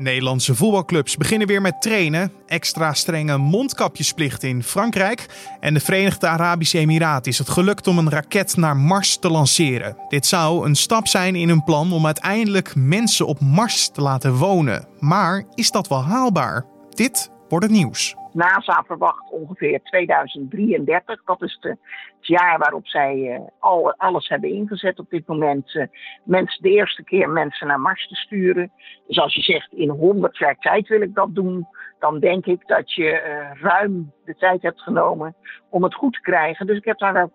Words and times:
Nederlandse 0.00 0.54
voetbalclubs 0.54 1.16
beginnen 1.16 1.46
weer 1.46 1.60
met 1.60 1.82
trainen. 1.82 2.32
Extra 2.46 2.94
strenge 2.94 3.36
mondkapjesplicht 3.36 4.42
in 4.42 4.62
Frankrijk. 4.62 5.26
En 5.60 5.74
de 5.74 5.80
Verenigde 5.80 6.26
Arabische 6.26 6.78
Emiraten 6.78 7.32
is 7.32 7.38
het 7.38 7.48
gelukt 7.48 7.86
om 7.86 7.98
een 7.98 8.10
raket 8.10 8.56
naar 8.56 8.76
Mars 8.76 9.16
te 9.16 9.30
lanceren. 9.30 9.96
Dit 10.08 10.26
zou 10.26 10.66
een 10.66 10.76
stap 10.76 11.06
zijn 11.06 11.34
in 11.34 11.48
hun 11.48 11.64
plan 11.64 11.92
om 11.92 12.06
uiteindelijk 12.06 12.74
mensen 12.74 13.26
op 13.26 13.40
Mars 13.40 13.88
te 13.88 14.00
laten 14.00 14.34
wonen. 14.34 14.86
Maar 14.98 15.44
is 15.54 15.70
dat 15.70 15.88
wel 15.88 16.02
haalbaar? 16.02 16.66
Dit 16.90 17.30
wordt 17.48 17.64
het 17.64 17.74
nieuws. 17.74 18.14
NASA 18.34 18.84
verwacht 18.86 19.30
ongeveer 19.30 19.80
2033. 19.82 21.24
Dat 21.24 21.42
is 21.42 21.58
het 21.60 21.78
jaar 22.20 22.58
waarop 22.58 22.86
zij 22.86 23.16
uh, 23.16 23.40
al, 23.58 23.94
alles 23.96 24.28
hebben 24.28 24.50
ingezet 24.50 24.98
op 24.98 25.10
dit 25.10 25.26
moment. 25.26 25.74
Uh, 25.74 25.86
mensen, 26.24 26.62
de 26.62 26.70
eerste 26.70 27.04
keer 27.04 27.28
mensen 27.28 27.66
naar 27.66 27.80
Mars 27.80 28.08
te 28.08 28.14
sturen. 28.14 28.72
Dus 29.06 29.18
als 29.18 29.34
je 29.34 29.42
zegt 29.42 29.72
in 29.72 29.88
100 29.88 30.38
jaar 30.38 30.56
tijd 30.58 30.88
wil 30.88 31.00
ik 31.00 31.14
dat 31.14 31.34
doen, 31.34 31.66
dan 31.98 32.18
denk 32.18 32.46
ik 32.46 32.66
dat 32.66 32.92
je 32.92 33.04
uh, 33.04 33.62
ruim 33.62 34.12
de 34.32 34.38
tijd 34.38 34.62
hebt 34.62 34.80
genomen 34.80 35.34
om 35.68 35.82
het 35.82 35.94
goed 35.94 36.12
te 36.12 36.20
krijgen. 36.20 36.66
Dus 36.66 36.76
ik 36.76 36.84
heb 36.84 36.98
daar 36.98 37.12
wel 37.12 37.32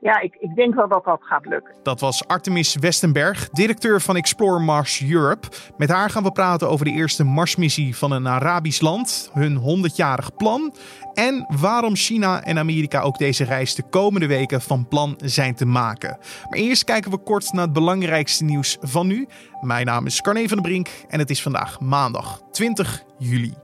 ja, 0.00 0.20
ik, 0.20 0.36
ik 0.40 0.54
denk 0.54 0.74
wel 0.74 0.88
dat 0.88 1.04
dat 1.04 1.22
gaat 1.22 1.46
lukken. 1.46 1.74
Dat 1.82 2.00
was 2.00 2.26
Artemis 2.26 2.76
Westenberg, 2.76 3.48
directeur 3.48 4.00
van 4.00 4.16
Explore 4.16 4.60
Mars 4.60 5.04
Europe. 5.10 5.48
Met 5.76 5.88
haar 5.88 6.10
gaan 6.10 6.22
we 6.22 6.32
praten 6.32 6.68
over 6.68 6.84
de 6.84 6.90
eerste 6.90 7.24
Marsmissie 7.24 7.96
van 7.96 8.12
een 8.12 8.28
Arabisch 8.28 8.80
land, 8.80 9.30
hun 9.34 9.58
100-jarig 9.58 10.36
plan 10.36 10.74
en 11.14 11.46
waarom 11.60 11.94
China 11.94 12.42
en 12.42 12.58
Amerika 12.58 13.00
ook 13.00 13.18
deze 13.18 13.44
reis 13.44 13.74
de 13.74 13.88
komende 13.90 14.26
weken 14.26 14.60
van 14.60 14.88
plan 14.88 15.14
zijn 15.24 15.54
te 15.54 15.66
maken. 15.66 16.18
Maar 16.48 16.58
eerst 16.58 16.84
kijken 16.84 17.10
we 17.10 17.18
kort 17.18 17.52
naar 17.52 17.64
het 17.64 17.72
belangrijkste 17.72 18.44
nieuws 18.44 18.76
van 18.80 19.06
nu. 19.06 19.28
Mijn 19.60 19.86
naam 19.86 20.06
is 20.06 20.20
Carne 20.20 20.48
van 20.48 20.56
der 20.56 20.70
Brink 20.70 20.88
en 21.08 21.18
het 21.18 21.30
is 21.30 21.42
vandaag 21.42 21.80
maandag 21.80 22.40
20 22.50 23.02
juli. 23.18 23.54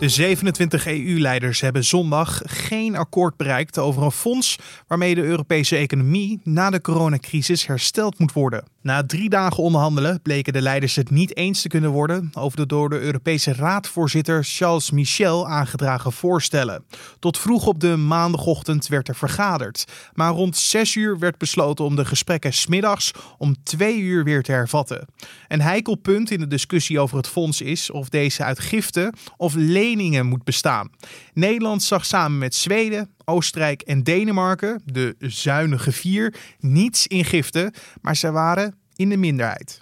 De 0.00 0.08
27 0.08 0.86
EU-leiders 0.86 1.60
hebben 1.60 1.84
zondag 1.84 2.40
geen 2.44 2.96
akkoord 2.96 3.36
bereikt 3.36 3.78
over 3.78 4.02
een 4.02 4.10
fonds 4.10 4.58
waarmee 4.86 5.14
de 5.14 5.22
Europese 5.22 5.76
economie 5.76 6.40
na 6.44 6.70
de 6.70 6.80
coronacrisis 6.80 7.66
hersteld 7.66 8.18
moet 8.18 8.32
worden. 8.32 8.64
Na 8.82 9.06
drie 9.06 9.28
dagen 9.28 9.62
onderhandelen 9.62 10.22
bleken 10.22 10.52
de 10.52 10.62
leiders 10.62 10.96
het 10.96 11.10
niet 11.10 11.36
eens 11.36 11.62
te 11.62 11.68
kunnen 11.68 11.90
worden 11.90 12.30
over 12.34 12.56
de 12.56 12.66
door 12.66 12.90
de 12.90 13.00
Europese 13.00 13.52
Raadvoorzitter 13.52 14.44
Charles 14.44 14.90
Michel 14.90 15.48
aangedragen 15.48 16.12
voorstellen. 16.12 16.84
Tot 17.18 17.38
vroeg 17.38 17.66
op 17.66 17.80
de 17.80 17.96
maandagochtend 17.96 18.88
werd 18.88 19.08
er 19.08 19.16
vergaderd, 19.16 19.84
maar 20.12 20.32
rond 20.32 20.56
6 20.56 20.94
uur 20.94 21.18
werd 21.18 21.38
besloten 21.38 21.84
om 21.84 21.96
de 21.96 22.04
gesprekken 22.04 22.52
smiddags 22.52 23.10
om 23.38 23.62
2 23.62 23.98
uur 23.98 24.24
weer 24.24 24.42
te 24.42 24.52
hervatten. 24.52 25.06
Een 25.48 25.60
heikel 25.60 25.94
punt 25.94 26.30
in 26.30 26.40
de 26.40 26.46
discussie 26.46 27.00
over 27.00 27.16
het 27.16 27.28
fonds 27.28 27.60
is 27.60 27.90
of 27.90 28.08
deze 28.08 28.44
uit 28.44 28.58
giften 28.58 29.14
of 29.36 29.54
leningen 29.54 30.26
moet 30.26 30.44
bestaan. 30.44 30.90
Nederland 31.32 31.82
zag 31.82 32.04
samen 32.06 32.38
met 32.38 32.54
Zweden, 32.54 33.10
Oostenrijk 33.24 33.82
en 33.82 34.02
Denemarken, 34.02 34.82
de 34.84 35.14
zuinige 35.18 35.92
vier, 35.92 36.34
niets 36.58 37.06
in 37.06 37.24
giften, 37.24 37.74
maar 38.00 38.16
ze 38.16 38.30
waren 38.30 38.74
in 38.96 39.08
de 39.08 39.16
minderheid. 39.16 39.80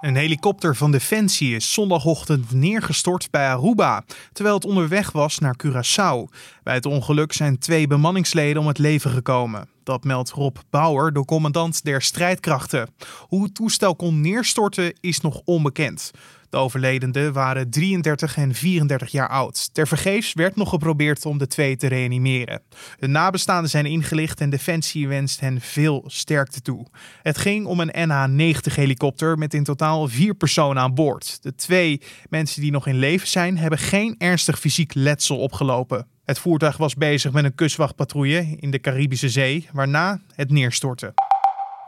Een 0.00 0.16
helikopter 0.16 0.76
van 0.76 0.90
Defensie 0.90 1.54
is 1.54 1.72
zondagochtend 1.72 2.52
neergestort 2.52 3.30
bij 3.30 3.48
Aruba, 3.48 4.04
terwijl 4.32 4.54
het 4.54 4.64
onderweg 4.64 5.12
was 5.12 5.38
naar 5.38 5.56
Curaçao. 5.66 6.36
Bij 6.62 6.74
het 6.74 6.86
ongeluk 6.86 7.32
zijn 7.32 7.58
twee 7.58 7.86
bemanningsleden 7.86 8.62
om 8.62 8.68
het 8.68 8.78
leven 8.78 9.10
gekomen. 9.10 9.68
Dat 9.84 10.04
meldt 10.04 10.30
Rob 10.30 10.56
Bauer, 10.70 11.12
de 11.12 11.24
commandant 11.24 11.84
der 11.84 12.02
strijdkrachten. 12.02 12.88
Hoe 13.18 13.42
het 13.42 13.54
toestel 13.54 13.96
kon 13.96 14.20
neerstorten 14.20 14.94
is 15.00 15.20
nog 15.20 15.40
onbekend. 15.44 16.10
De 16.54 16.60
overledenden 16.60 17.32
waren 17.32 17.70
33 17.70 18.36
en 18.36 18.54
34 18.54 19.10
jaar 19.10 19.28
oud. 19.28 19.74
Tervergeefs 19.74 20.32
werd 20.32 20.56
nog 20.56 20.68
geprobeerd 20.68 21.26
om 21.26 21.38
de 21.38 21.46
twee 21.46 21.76
te 21.76 21.86
reanimeren. 21.86 22.62
De 22.98 23.06
nabestaanden 23.06 23.70
zijn 23.70 23.86
ingelicht 23.86 24.40
en 24.40 24.50
Defensie 24.50 25.08
wenst 25.08 25.40
hen 25.40 25.60
veel 25.60 26.04
sterkte 26.06 26.60
toe. 26.60 26.86
Het 27.22 27.38
ging 27.38 27.66
om 27.66 27.80
een 27.80 28.08
NH-90-helikopter 28.08 29.36
met 29.36 29.54
in 29.54 29.64
totaal 29.64 30.08
vier 30.08 30.34
personen 30.34 30.82
aan 30.82 30.94
boord. 30.94 31.42
De 31.42 31.54
twee 31.54 32.00
mensen 32.28 32.60
die 32.60 32.70
nog 32.70 32.86
in 32.86 32.98
leven 32.98 33.28
zijn, 33.28 33.58
hebben 33.58 33.78
geen 33.78 34.14
ernstig 34.18 34.58
fysiek 34.58 34.94
letsel 34.94 35.38
opgelopen. 35.38 36.13
Het 36.24 36.38
voertuig 36.38 36.76
was 36.76 36.94
bezig 36.94 37.32
met 37.32 37.44
een 37.44 37.54
kustwachtpatrouille 37.54 38.56
in 38.56 38.70
de 38.70 38.80
Caribische 38.80 39.28
Zee, 39.28 39.68
waarna 39.72 40.20
het 40.34 40.50
neerstortte. 40.50 41.14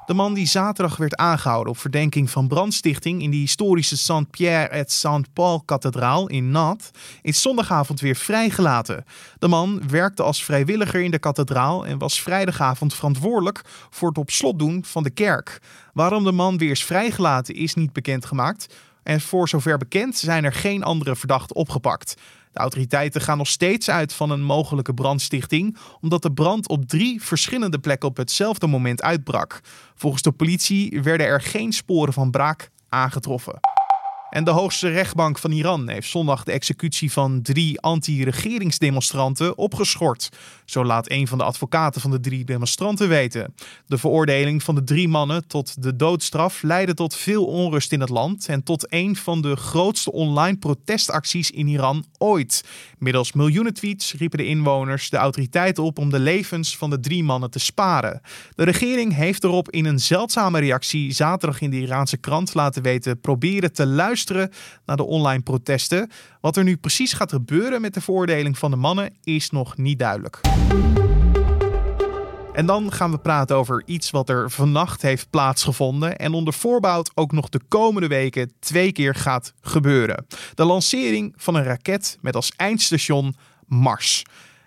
De 0.06 0.14
man 0.14 0.34
die 0.34 0.46
zaterdag 0.46 0.96
werd 0.96 1.16
aangehouden 1.16 1.72
op 1.72 1.78
verdenking 1.78 2.30
van 2.30 2.48
brandstichting 2.48 3.22
in 3.22 3.30
de 3.30 3.36
historische 3.36 3.96
Saint-Pierre 3.96 4.68
et 4.68 4.92
Saint-Paul-kathedraal 4.92 6.28
in 6.28 6.50
Nantes, 6.50 6.90
is 7.22 7.42
zondagavond 7.42 8.00
weer 8.00 8.16
vrijgelaten. 8.16 9.04
De 9.38 9.48
man 9.48 9.82
werkte 9.88 10.22
als 10.22 10.44
vrijwilliger 10.44 11.00
in 11.00 11.10
de 11.10 11.18
kathedraal 11.18 11.86
en 11.86 11.98
was 11.98 12.22
vrijdagavond 12.22 12.94
verantwoordelijk 12.94 13.62
voor 13.90 14.08
het 14.08 14.18
op 14.18 14.30
slot 14.30 14.58
doen 14.58 14.84
van 14.84 15.02
de 15.02 15.10
kerk. 15.10 15.60
Waarom 15.92 16.24
de 16.24 16.32
man 16.32 16.58
weer 16.58 16.70
is 16.70 16.84
vrijgelaten 16.84 17.54
is 17.54 17.74
niet 17.74 17.92
bekendgemaakt. 17.92 18.66
En 19.06 19.20
voor 19.20 19.48
zover 19.48 19.78
bekend 19.78 20.16
zijn 20.16 20.44
er 20.44 20.52
geen 20.52 20.82
andere 20.82 21.16
verdachten 21.16 21.56
opgepakt. 21.56 22.14
De 22.52 22.58
autoriteiten 22.58 23.20
gaan 23.20 23.38
nog 23.38 23.48
steeds 23.48 23.90
uit 23.90 24.12
van 24.12 24.30
een 24.30 24.42
mogelijke 24.42 24.94
brandstichting, 24.94 25.76
omdat 26.00 26.22
de 26.22 26.32
brand 26.32 26.68
op 26.68 26.88
drie 26.88 27.22
verschillende 27.22 27.78
plekken 27.78 28.08
op 28.08 28.16
hetzelfde 28.16 28.66
moment 28.66 29.02
uitbrak. 29.02 29.60
Volgens 29.94 30.22
de 30.22 30.32
politie 30.32 31.02
werden 31.02 31.26
er 31.26 31.40
geen 31.40 31.72
sporen 31.72 32.12
van 32.12 32.30
braak 32.30 32.70
aangetroffen. 32.88 33.75
En 34.30 34.44
de 34.44 34.50
hoogste 34.50 34.88
rechtbank 34.88 35.38
van 35.38 35.50
Iran 35.50 35.88
heeft 35.88 36.08
zondag 36.08 36.44
de 36.44 36.52
executie 36.52 37.12
van 37.12 37.42
drie 37.42 37.80
anti-regeringsdemonstranten 37.80 39.58
opgeschort. 39.58 40.28
Zo 40.64 40.84
laat 40.84 41.10
een 41.10 41.26
van 41.26 41.38
de 41.38 41.44
advocaten 41.44 42.00
van 42.00 42.10
de 42.10 42.20
drie 42.20 42.44
demonstranten 42.44 43.08
weten. 43.08 43.54
De 43.86 43.98
veroordeling 43.98 44.62
van 44.62 44.74
de 44.74 44.84
drie 44.84 45.08
mannen 45.08 45.46
tot 45.46 45.82
de 45.82 45.96
doodstraf 45.96 46.62
leidde 46.62 46.94
tot 46.94 47.14
veel 47.14 47.44
onrust 47.44 47.92
in 47.92 48.00
het 48.00 48.08
land 48.08 48.48
en 48.48 48.62
tot 48.62 48.92
een 48.92 49.16
van 49.16 49.40
de 49.40 49.56
grootste 49.56 50.12
online 50.12 50.56
protestacties 50.56 51.50
in 51.50 51.68
Iran 51.68 52.04
ooit. 52.18 52.64
Middels 52.98 53.32
miljoenen 53.32 53.74
tweets 53.74 54.14
riepen 54.14 54.38
de 54.38 54.46
inwoners 54.46 55.10
de 55.10 55.16
autoriteiten 55.16 55.82
op 55.82 55.98
om 55.98 56.10
de 56.10 56.18
levens 56.18 56.76
van 56.76 56.90
de 56.90 57.00
drie 57.00 57.24
mannen 57.24 57.50
te 57.50 57.58
sparen. 57.58 58.20
De 58.54 58.64
regering 58.64 59.14
heeft 59.14 59.44
erop 59.44 59.70
in 59.70 59.84
een 59.84 60.00
zeldzame 60.00 60.58
reactie 60.58 61.12
zaterdag 61.12 61.60
in 61.60 61.70
de 61.70 61.80
Iraanse 61.80 62.16
krant 62.16 62.54
laten 62.54 62.82
weten 62.82 63.20
proberen 63.20 63.72
te 63.72 63.86
luisteren 63.86 64.14
naar 64.84 64.96
de 64.96 65.04
online 65.04 65.42
protesten. 65.42 66.10
Wat 66.40 66.56
er 66.56 66.64
nu 66.64 66.76
precies 66.76 67.12
gaat 67.12 67.32
gebeuren 67.32 67.80
met 67.80 67.94
de 67.94 68.00
veroordeling 68.00 68.58
van 68.58 68.70
de 68.70 68.76
mannen 68.76 69.14
is 69.24 69.50
nog 69.50 69.76
niet 69.76 69.98
duidelijk. 69.98 70.40
En 72.52 72.66
dan 72.66 72.92
gaan 72.92 73.10
we 73.10 73.18
praten 73.18 73.56
over 73.56 73.82
iets 73.86 74.10
wat 74.10 74.28
er 74.28 74.50
vannacht 74.50 75.02
heeft 75.02 75.30
plaatsgevonden 75.30 76.18
en 76.18 76.32
onder 76.32 76.54
voorbouw 76.54 77.02
ook 77.14 77.32
nog 77.32 77.48
de 77.48 77.60
komende 77.68 78.08
weken 78.08 78.52
twee 78.60 78.92
keer 78.92 79.14
gaat 79.14 79.52
gebeuren. 79.60 80.26
De 80.54 80.64
lancering 80.64 81.34
van 81.36 81.54
een 81.54 81.64
raket 81.64 82.18
met 82.20 82.36
als 82.36 82.52
eindstation 82.56 83.34
Mars. 83.66 84.24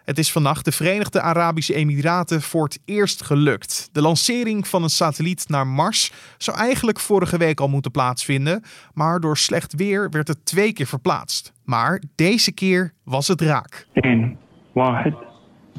Het 0.09 0.17
is 0.17 0.31
vannacht 0.31 0.65
de 0.65 0.71
Verenigde 0.71 1.21
Arabische 1.21 1.73
Emiraten 1.73 2.41
voor 2.41 2.63
het 2.63 2.79
eerst 2.85 3.23
gelukt. 3.23 3.89
De 3.91 4.01
lancering 4.01 4.67
van 4.67 4.83
een 4.83 4.89
satelliet 4.89 5.49
naar 5.49 5.67
Mars 5.67 6.11
zou 6.37 6.57
eigenlijk 6.57 6.99
vorige 6.99 7.37
week 7.37 7.59
al 7.59 7.67
moeten 7.67 7.91
plaatsvinden, 7.91 8.63
maar 8.93 9.19
door 9.19 9.37
slecht 9.37 9.75
weer 9.75 10.09
werd 10.09 10.27
het 10.27 10.45
twee 10.45 10.73
keer 10.73 10.85
verplaatst. 10.85 11.53
Maar 11.63 12.01
deze 12.15 12.51
keer 12.51 12.93
was 13.03 13.27
het 13.27 13.41
raak. 13.41 13.87
In 13.93 14.37
Wahid 14.73 15.15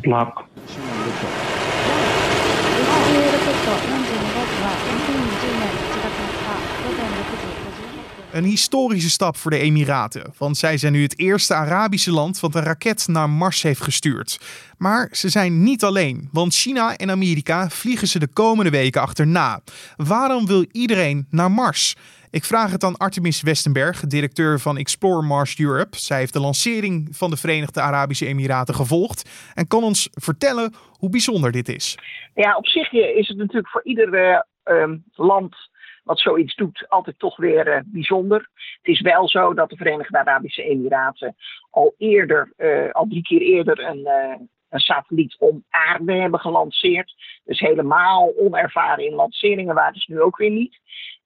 Block. 0.01 0.49
Een 8.33 8.45
historische 8.45 9.11
stap 9.11 9.37
voor 9.37 9.51
de 9.51 9.59
Emiraten, 9.59 10.33
want 10.39 10.57
zij 10.57 10.77
zijn 10.77 10.93
nu 10.93 11.03
het 11.03 11.19
eerste 11.19 11.55
Arabische 11.55 12.13
land 12.13 12.41
wat 12.41 12.55
een 12.55 12.63
raket 12.63 13.09
naar 13.09 13.31
Mars 13.31 13.63
heeft 13.63 13.81
gestuurd. 13.81 14.41
Maar 14.79 15.09
ze 15.13 15.29
zijn 15.29 15.63
niet 15.63 15.85
alleen, 15.85 16.29
want 16.33 16.55
China 16.55 16.97
en 16.97 17.11
Amerika 17.11 17.69
vliegen 17.69 18.09
ze 18.09 18.19
de 18.19 18.29
komende 18.29 18.71
weken 18.71 19.01
achterna. 19.01 19.61
Waarom 19.97 20.47
wil 20.47 20.65
iedereen 20.73 21.27
naar 21.31 21.51
Mars? 21.51 21.97
Ik 22.31 22.45
vraag 22.45 22.71
het 22.71 22.85
aan 22.85 22.97
Artemis 22.97 23.43
Westenberg, 23.43 24.01
directeur 24.01 24.61
van 24.61 24.77
Explore 24.77 25.27
Mars 25.27 25.59
Europe. 25.59 25.97
Zij 25.97 26.19
heeft 26.19 26.33
de 26.33 26.41
lancering 26.41 27.09
van 27.11 27.31
de 27.31 27.37
Verenigde 27.37 27.81
Arabische 27.81 28.27
Emiraten 28.27 28.75
gevolgd 28.75 29.51
en 29.55 29.69
kan 29.69 29.83
ons 29.83 30.09
vertellen 30.13 30.75
hoe 30.99 31.11
bijzonder 31.11 31.53
dit 31.53 31.69
is. 31.69 31.99
Ja, 32.35 32.57
op 32.57 32.67
zich 32.67 32.93
is 32.93 33.29
het 33.29 33.37
natuurlijk 33.37 33.69
voor 33.69 33.85
ieder 33.85 34.45
uh, 34.65 34.91
land 35.13 35.69
wat 36.05 36.21
zoiets 36.21 36.55
doet, 36.55 36.89
altijd 36.89 37.19
toch 37.19 37.37
weer 37.37 37.69
uh, 37.69 37.81
bijzonder. 37.85 38.49
Het 38.55 38.95
is 38.95 39.01
wel 39.01 39.29
zo 39.29 39.55
dat 39.55 39.71
de 39.71 39.77
Verenigde 39.77 40.19
Arabische 40.19 40.63
Emiraten 40.63 41.37
al 41.71 41.95
eerder, 41.99 42.53
uh, 42.57 42.91
al 42.91 43.07
drie 43.09 43.23
keer 43.23 43.41
eerder 43.41 43.85
een, 43.85 43.99
uh, 43.99 44.37
een 44.69 44.81
satelliet 44.81 45.37
om 45.39 45.65
aarde 45.71 46.13
hebben 46.13 46.41
gelanceerd. 46.41 47.15
Dus 47.45 47.61
helemaal 47.61 48.33
onervaren 48.37 49.07
in 49.07 49.15
lanceringen 49.15 49.75
waren 49.75 50.01
ze 50.01 50.13
nu 50.13 50.21
ook 50.21 50.37
weer 50.37 50.51
niet. 50.51 50.79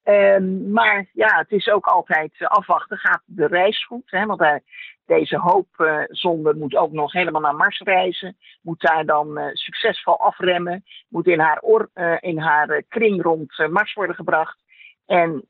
Ehm, 0.03 0.71
maar 0.71 1.09
ja, 1.13 1.39
het 1.39 1.51
is 1.51 1.69
ook 1.69 1.87
altijd 1.87 2.33
afwachten. 2.39 2.99
Gaat 2.99 3.23
de 3.25 3.47
reis 3.47 3.87
goed? 3.87 4.11
Hè? 4.11 4.27
Want 4.27 4.41
uh, 4.41 4.55
deze 5.07 5.39
hoopzonde 5.39 6.55
moet 6.55 6.77
ook 6.77 6.93
nog 6.93 7.13
helemaal 7.13 7.41
naar 7.41 7.55
Mars 7.55 7.79
reizen. 7.79 8.37
Moet 8.63 8.81
daar 8.81 9.07
dan 9.07 9.39
uh, 9.39 9.47
succesvol 9.53 10.21
afremmen. 10.21 10.85
Moet 11.09 11.27
in 11.27 11.41
haar, 11.41 11.63
uh, 11.95 12.17
in 12.21 12.39
haar 12.39 12.83
kring 12.89 13.23
rond 13.23 13.69
Mars 13.71 13.95
worden 13.95 14.17
gebracht. 14.17 14.64
En, 15.07 15.45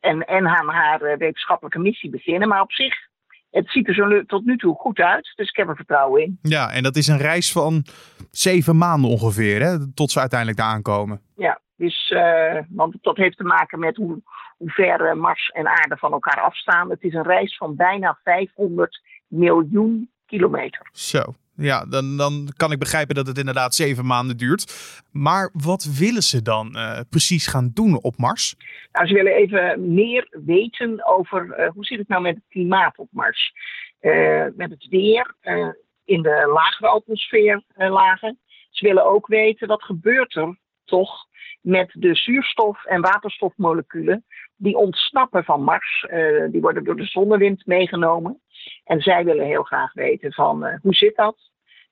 en, 0.00 0.24
en 0.26 0.46
aan 0.48 0.68
haar 0.68 1.18
wetenschappelijke 1.18 1.78
missie 1.78 2.10
beginnen. 2.10 2.48
Maar 2.48 2.60
op 2.60 2.72
zich 2.72 3.06
het 3.50 3.70
ziet 3.70 3.88
er 3.88 3.94
zo 3.94 4.24
tot 4.24 4.44
nu 4.44 4.56
toe 4.56 4.74
goed 4.74 4.98
uit. 4.98 5.32
Dus 5.34 5.48
ik 5.48 5.56
heb 5.56 5.68
er 5.68 5.76
vertrouwen 5.76 6.22
in. 6.22 6.38
Ja, 6.42 6.70
en 6.70 6.82
dat 6.82 6.96
is 6.96 7.06
een 7.06 7.18
reis 7.18 7.52
van 7.52 7.84
zeven 8.30 8.76
maanden 8.76 9.10
ongeveer, 9.10 9.62
hè, 9.62 9.92
tot 9.92 10.10
ze 10.10 10.20
uiteindelijk 10.20 10.58
daar 10.58 10.68
aankomen. 10.68 11.20
Ja, 11.36 11.60
dus, 11.76 12.10
uh, 12.10 12.58
want 12.68 12.96
dat 13.00 13.16
heeft 13.16 13.36
te 13.36 13.44
maken 13.44 13.78
met 13.78 13.96
hoe, 13.96 14.22
hoe 14.56 14.70
ver 14.70 15.16
Mars 15.16 15.48
en 15.48 15.66
aarde 15.66 15.96
van 15.96 16.12
elkaar 16.12 16.40
afstaan. 16.40 16.90
Het 16.90 17.02
is 17.02 17.14
een 17.14 17.22
reis 17.22 17.56
van 17.56 17.76
bijna 17.76 18.18
500 18.24 19.00
miljoen 19.26 20.10
kilometer. 20.26 20.88
Zo, 20.92 21.34
ja, 21.60 21.84
dan, 21.84 22.16
dan 22.16 22.48
kan 22.56 22.72
ik 22.72 22.78
begrijpen 22.78 23.14
dat 23.14 23.26
het 23.26 23.38
inderdaad 23.38 23.74
zeven 23.74 24.06
maanden 24.06 24.36
duurt. 24.36 24.64
Maar 25.12 25.50
wat 25.52 25.84
willen 25.98 26.22
ze 26.22 26.42
dan 26.42 26.72
uh, 26.76 27.00
precies 27.10 27.46
gaan 27.46 27.70
doen 27.74 28.02
op 28.02 28.16
Mars? 28.16 28.54
Nou, 28.92 29.06
ze 29.06 29.14
willen 29.14 29.32
even 29.32 29.94
meer 29.94 30.28
weten 30.46 31.06
over 31.06 31.58
uh, 31.58 31.70
hoe 31.70 31.84
zit 31.84 31.98
het 31.98 32.08
nou 32.08 32.22
met 32.22 32.34
het 32.34 32.44
klimaat 32.48 32.98
op 32.98 33.08
Mars. 33.10 33.52
Uh, 34.00 34.44
met 34.56 34.70
het 34.70 34.86
weer 34.90 35.34
in 36.04 36.22
de 36.22 36.50
lagere 36.52 36.88
atmosfeerlagen. 36.88 38.38
Ze 38.70 38.86
willen 38.86 39.04
ook 39.04 39.26
weten 39.26 39.68
wat 39.68 39.82
gebeurt 39.82 40.34
er 40.34 40.58
toch 40.84 41.26
met 41.60 41.90
de 41.92 42.14
zuurstof- 42.14 42.84
en 42.84 43.00
waterstofmoleculen 43.00 44.24
die 44.58 44.76
ontsnappen 44.76 45.44
van 45.44 45.62
Mars. 45.62 46.06
die 46.50 46.60
worden 46.60 46.84
door 46.84 46.96
de 46.96 47.04
zonnewind 47.04 47.66
meegenomen. 47.66 48.40
En 48.84 49.00
zij 49.00 49.24
willen 49.24 49.46
heel 49.46 49.62
graag 49.62 49.92
weten 49.92 50.32
van 50.32 50.66
uh, 50.66 50.74
hoe 50.82 50.94
zit 50.94 51.16
dat? 51.16 51.36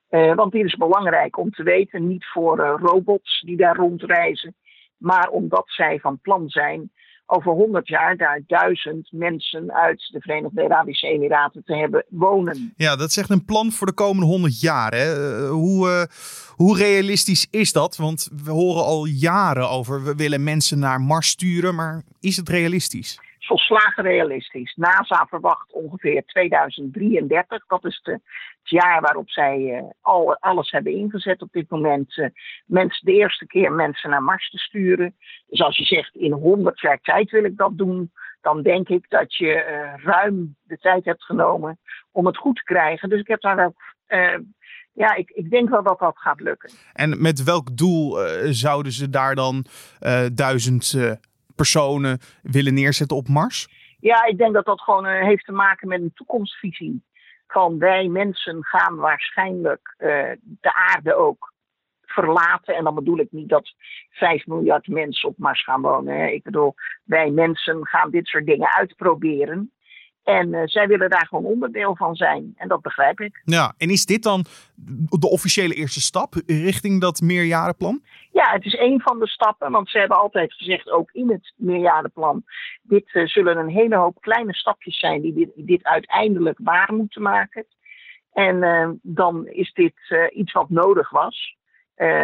Uh, 0.09 0.35
want 0.35 0.51
dit 0.51 0.65
is 0.65 0.75
belangrijk 0.75 1.37
om 1.37 1.51
te 1.51 1.63
weten, 1.63 2.07
niet 2.07 2.25
voor 2.25 2.57
robots 2.57 3.41
die 3.41 3.57
daar 3.57 3.75
rondreizen, 3.75 4.55
maar 4.97 5.29
omdat 5.29 5.63
zij 5.67 5.99
van 5.99 6.19
plan 6.19 6.49
zijn 6.49 6.91
over 7.29 7.51
100 7.51 7.87
jaar 7.87 8.17
daar 8.17 8.41
duizend 8.47 9.07
mensen 9.11 9.73
uit 9.73 10.09
de 10.11 10.21
Verenigde 10.21 10.63
Arabische 10.63 11.07
Emiraten 11.07 11.63
te 11.65 11.75
hebben 11.75 12.05
wonen. 12.09 12.73
Ja, 12.77 12.95
dat 12.95 13.09
echt 13.17 13.29
een 13.29 13.45
plan 13.45 13.71
voor 13.71 13.87
de 13.87 13.93
komende 13.93 14.25
100 14.25 14.61
jaar. 14.61 14.93
Hè? 14.93 15.47
hoe, 15.47 16.07
hoe 16.55 16.77
realistisch 16.77 17.47
is 17.49 17.71
dat? 17.71 17.95
Want 17.95 18.29
we 18.43 18.51
horen 18.51 18.83
al 18.83 19.05
jaren 19.05 19.69
over 19.69 20.03
we 20.03 20.15
willen 20.15 20.43
mensen 20.43 20.79
naar 20.79 21.01
Mars 21.01 21.27
sturen, 21.27 21.75
maar 21.75 22.03
is 22.19 22.37
het 22.37 22.49
realistisch? 22.49 23.19
Volslagen 23.47 24.03
realistisch. 24.03 24.75
NASA 24.75 25.25
verwacht 25.29 25.73
ongeveer 25.73 26.25
2033. 26.25 27.65
Dat 27.65 27.85
is 27.85 27.99
het 28.03 28.21
jaar 28.63 29.01
waarop 29.01 29.29
zij 29.29 29.59
uh, 29.59 29.81
al, 30.01 30.35
alles 30.39 30.71
hebben 30.71 30.93
ingezet 30.93 31.41
op 31.41 31.51
dit 31.51 31.69
moment. 31.69 32.17
Uh, 32.17 32.27
mensen, 32.65 33.05
de 33.05 33.13
eerste 33.13 33.45
keer 33.45 33.71
mensen 33.71 34.09
naar 34.09 34.23
Mars 34.23 34.49
te 34.49 34.57
sturen. 34.57 35.15
Dus 35.47 35.61
als 35.61 35.77
je 35.77 35.83
zegt 35.83 36.15
in 36.15 36.31
100 36.31 36.79
jaar 36.79 36.99
tijd 37.01 37.31
wil 37.31 37.43
ik 37.43 37.57
dat 37.57 37.77
doen. 37.77 38.11
Dan 38.41 38.61
denk 38.61 38.89
ik 38.89 39.05
dat 39.09 39.35
je 39.35 39.45
uh, 39.45 40.03
ruim 40.03 40.55
de 40.63 40.77
tijd 40.77 41.05
hebt 41.05 41.23
genomen 41.23 41.79
om 42.11 42.25
het 42.25 42.37
goed 42.37 42.55
te 42.55 42.63
krijgen. 42.63 43.09
Dus 43.09 43.19
ik 43.19 43.27
heb 43.27 43.41
daar 43.41 43.65
ook 43.65 43.95
ja, 44.93 45.15
ik, 45.15 45.29
ik 45.29 45.49
denk 45.49 45.69
wel 45.69 45.83
dat 45.83 45.99
dat 45.99 46.17
gaat 46.17 46.39
lukken. 46.39 46.69
En 46.93 47.21
met 47.21 47.43
welk 47.43 47.77
doel 47.77 48.17
zouden 48.49 48.91
ze 48.91 49.09
daar 49.09 49.35
dan 49.35 49.65
uh, 50.01 50.25
duizend 50.33 50.93
uh, 50.93 51.11
personen 51.57 52.19
willen 52.41 52.73
neerzetten 52.73 53.17
op 53.17 53.27
Mars? 53.27 53.67
Ja, 53.99 54.25
ik 54.25 54.37
denk 54.37 54.53
dat 54.53 54.65
dat 54.65 54.81
gewoon 54.81 55.05
uh, 55.05 55.21
heeft 55.21 55.45
te 55.45 55.51
maken 55.51 55.87
met 55.87 56.01
een 56.01 56.13
toekomstvisie. 56.13 57.03
Van 57.47 57.77
wij 57.79 58.07
mensen 58.07 58.65
gaan 58.65 58.95
waarschijnlijk 58.95 59.95
uh, 59.97 60.07
de 60.41 60.73
aarde 60.73 61.15
ook 61.15 61.53
verlaten. 62.01 62.75
En 62.75 62.83
dan 62.83 62.95
bedoel 62.95 63.19
ik 63.19 63.31
niet 63.31 63.49
dat 63.49 63.73
5 64.09 64.45
miljard 64.45 64.87
mensen 64.87 65.29
op 65.29 65.37
Mars 65.37 65.63
gaan 65.63 65.81
wonen. 65.81 66.19
Hè. 66.19 66.27
Ik 66.27 66.43
bedoel, 66.43 66.75
wij 67.03 67.29
mensen 67.29 67.87
gaan 67.87 68.11
dit 68.11 68.27
soort 68.27 68.45
dingen 68.45 68.73
uitproberen. 68.73 69.71
En 70.27 70.53
uh, 70.53 70.61
zij 70.65 70.87
willen 70.87 71.09
daar 71.09 71.27
gewoon 71.27 71.45
onderdeel 71.45 71.95
van 71.95 72.15
zijn. 72.15 72.53
En 72.55 72.67
dat 72.67 72.81
begrijp 72.81 73.19
ik. 73.19 73.41
Ja, 73.43 73.73
en 73.77 73.89
is 73.89 74.05
dit 74.05 74.23
dan 74.23 74.45
de 75.09 75.29
officiële 75.29 75.73
eerste 75.73 76.01
stap 76.01 76.33
richting 76.45 77.01
dat 77.01 77.21
meerjarenplan? 77.21 78.01
Ja, 78.31 78.51
het 78.51 78.65
is 78.65 78.77
een 78.77 79.01
van 79.01 79.19
de 79.19 79.27
stappen. 79.27 79.71
Want 79.71 79.89
ze 79.89 79.97
hebben 79.97 80.17
altijd 80.17 80.53
gezegd, 80.53 80.89
ook 80.89 81.11
in 81.11 81.31
het 81.31 81.53
meerjarenplan... 81.55 82.43
dit 82.81 83.13
uh, 83.13 83.27
zullen 83.27 83.57
een 83.57 83.69
hele 83.69 83.95
hoop 83.95 84.21
kleine 84.21 84.53
stapjes 84.53 84.99
zijn 84.99 85.21
die 85.21 85.33
dit, 85.33 85.49
dit 85.55 85.83
uiteindelijk 85.83 86.59
waar 86.61 86.93
moeten 86.93 87.21
maken. 87.21 87.65
En 88.33 88.55
uh, 88.55 88.89
dan 89.01 89.47
is 89.47 89.73
dit 89.73 90.29
iets 90.33 90.51
wat 90.51 90.69
nodig 90.69 91.09
was. 91.09 91.55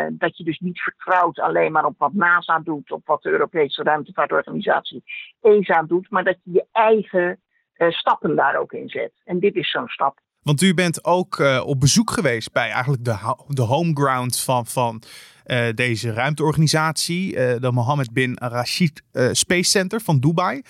dat 0.09 0.37
je 0.37 0.43
dus 0.43 0.59
niet 0.59 0.81
vertrouwt 0.81 1.39
alleen 1.39 1.71
maar 1.71 1.85
op 1.85 1.95
wat 1.97 2.13
NASA 2.13 2.59
doet... 2.59 2.91
op 2.91 3.07
wat 3.07 3.21
de 3.21 3.29
Europese 3.29 3.83
Ruimtevaartorganisatie 3.83 5.03
ESA 5.41 5.83
doet... 5.83 6.09
maar 6.09 6.23
dat 6.23 6.37
je 6.43 6.51
je 6.51 6.65
eigen 6.71 7.37
stappen 7.77 8.35
daar 8.35 8.55
ook 8.55 8.71
in 8.73 8.89
zet. 8.89 9.11
En 9.23 9.39
dit 9.39 9.55
is 9.55 9.71
zo'n 9.71 9.87
stap. 9.87 10.19
Want 10.41 10.61
u 10.61 10.73
bent 10.73 11.05
ook 11.05 11.37
uh, 11.37 11.63
op 11.65 11.79
bezoek 11.79 12.11
geweest 12.11 12.53
bij 12.53 12.69
eigenlijk 12.69 13.05
de, 13.05 13.35
de 13.47 13.61
homeground 13.61 14.39
van, 14.39 14.65
van 14.65 15.01
uh, 15.45 15.69
deze 15.69 16.13
ruimteorganisatie, 16.13 17.33
de 17.35 17.71
Mohammed 17.71 18.13
bin 18.13 18.37
Rashid 18.39 19.03
Space 19.31 19.69
Center 19.69 20.01
van 20.01 20.19
Dubai. 20.19 20.61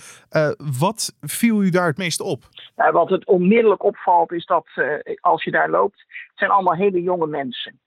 wat 0.80 1.16
viel 1.22 1.64
u 1.64 1.70
daar 1.70 1.88
het 1.88 1.98
meeste 1.98 2.24
op? 2.24 2.44
Nou, 2.76 2.92
wat 2.92 3.10
het 3.10 3.26
onmiddellijk 3.26 3.84
opvalt 3.84 4.32
is 4.32 4.46
dat 4.46 4.68
als 5.20 5.44
je 5.44 5.52
daar 5.52 5.70
loopt, 5.70 6.00
het 6.00 6.38
zijn 6.38 6.52
allemaal 6.52 6.76
hele 6.76 7.02
jonge 7.02 7.28
mensen. 7.28 7.80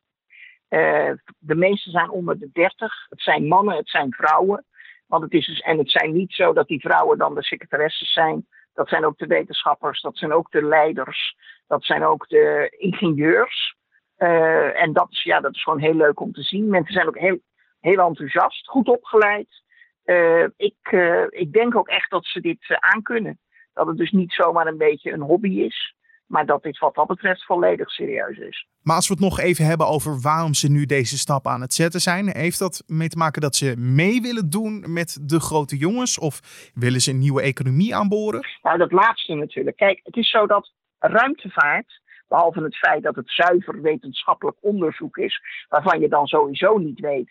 de 1.38 1.54
meeste 1.54 1.90
zijn 1.90 2.10
onder 2.10 2.38
de 2.38 2.50
30. 2.52 3.06
Het 3.08 3.20
zijn 3.20 3.46
mannen, 3.48 3.76
het 3.76 3.88
zijn 3.88 4.12
vrouwen. 4.12 4.64
Want 5.06 5.22
het 5.22 5.32
is 5.32 5.46
dus, 5.46 5.60
en 5.60 5.78
het 5.78 5.90
zijn 5.90 6.12
niet 6.12 6.32
zo 6.32 6.52
dat 6.52 6.69
die 6.69 6.80
vrouwen 6.80 7.19
dan 7.19 7.34
de 7.34 7.42
secretaresses 7.42 8.12
zijn 8.12 8.46
dat 8.76 8.88
zijn 8.88 9.05
ook 9.05 9.19
de 9.19 9.26
wetenschappers, 9.26 10.00
dat 10.00 10.17
zijn 10.17 10.32
ook 10.32 10.50
de 10.50 10.62
leiders, 10.62 11.37
dat 11.67 11.84
zijn 11.84 12.05
ook 12.05 12.28
de 12.28 12.75
ingenieurs. 12.78 13.76
Uh, 14.19 14.82
en 14.82 14.93
dat 14.93 15.06
is, 15.11 15.23
ja, 15.23 15.40
dat 15.40 15.55
is 15.55 15.62
gewoon 15.62 15.78
heel 15.78 15.94
leuk 15.94 16.20
om 16.20 16.32
te 16.32 16.43
zien. 16.43 16.69
Mensen 16.69 16.94
zijn 16.94 17.06
ook 17.06 17.19
heel, 17.19 17.38
heel 17.81 17.99
enthousiast, 17.99 18.69
goed 18.69 18.88
opgeleid. 18.88 19.62
Uh, 20.05 20.46
ik, 20.56 20.90
uh, 20.90 21.25
ik 21.28 21.52
denk 21.52 21.76
ook 21.76 21.88
echt 21.88 22.11
dat 22.11 22.25
ze 22.25 22.40
dit 22.40 22.58
aankunnen. 22.69 23.38
Dat 23.73 23.87
het 23.87 23.96
dus 23.96 24.10
niet 24.10 24.32
zomaar 24.32 24.67
een 24.67 24.79
beetje 24.79 25.12
een 25.12 25.20
hobby 25.20 25.60
is. 25.60 25.95
Maar 26.26 26.46
dat 26.46 26.62
dit 26.62 26.78
wat 26.78 26.94
dat 26.94 27.06
betreft 27.06 27.44
volledig 27.44 27.90
serieus 27.90 28.38
is. 28.38 28.66
Maar 28.82 28.96
als 28.96 29.08
we 29.08 29.14
het 29.14 29.22
nog 29.22 29.40
even 29.40 29.64
hebben 29.64 29.86
over 29.86 30.20
waarom 30.20 30.54
ze 30.54 30.70
nu 30.70 30.86
deze 30.86 31.18
stap 31.18 31.46
aan 31.46 31.60
het 31.60 31.74
zetten 31.74 32.00
zijn. 32.00 32.28
Heeft 32.28 32.58
dat 32.58 32.82
mee 32.86 33.08
te 33.08 33.18
maken 33.18 33.40
dat 33.40 33.54
ze 33.54 33.74
mee 33.76 34.20
willen 34.20 34.50
doen 34.50 34.92
met 34.92 35.18
de 35.22 35.40
grote 35.40 35.76
jongens? 35.76 36.18
Of 36.18 36.40
willen 36.74 37.00
ze 37.00 37.10
een 37.10 37.18
nieuwe 37.18 37.42
economie 37.42 37.94
aanboren? 37.94 38.46
Nou, 38.62 38.78
dat 38.78 38.92
laatste 38.92 39.34
natuurlijk. 39.34 39.76
Kijk, 39.76 40.00
het 40.04 40.16
is 40.16 40.30
zo 40.30 40.46
dat 40.46 40.72
ruimtevaart, 40.98 42.00
behalve 42.28 42.62
het 42.62 42.76
feit 42.76 43.02
dat 43.02 43.16
het 43.16 43.30
zuiver 43.30 43.82
wetenschappelijk 43.82 44.56
onderzoek 44.60 45.16
is, 45.16 45.40
waarvan 45.68 46.00
je 46.00 46.08
dan 46.08 46.26
sowieso 46.26 46.78
niet 46.78 47.00
weet. 47.00 47.30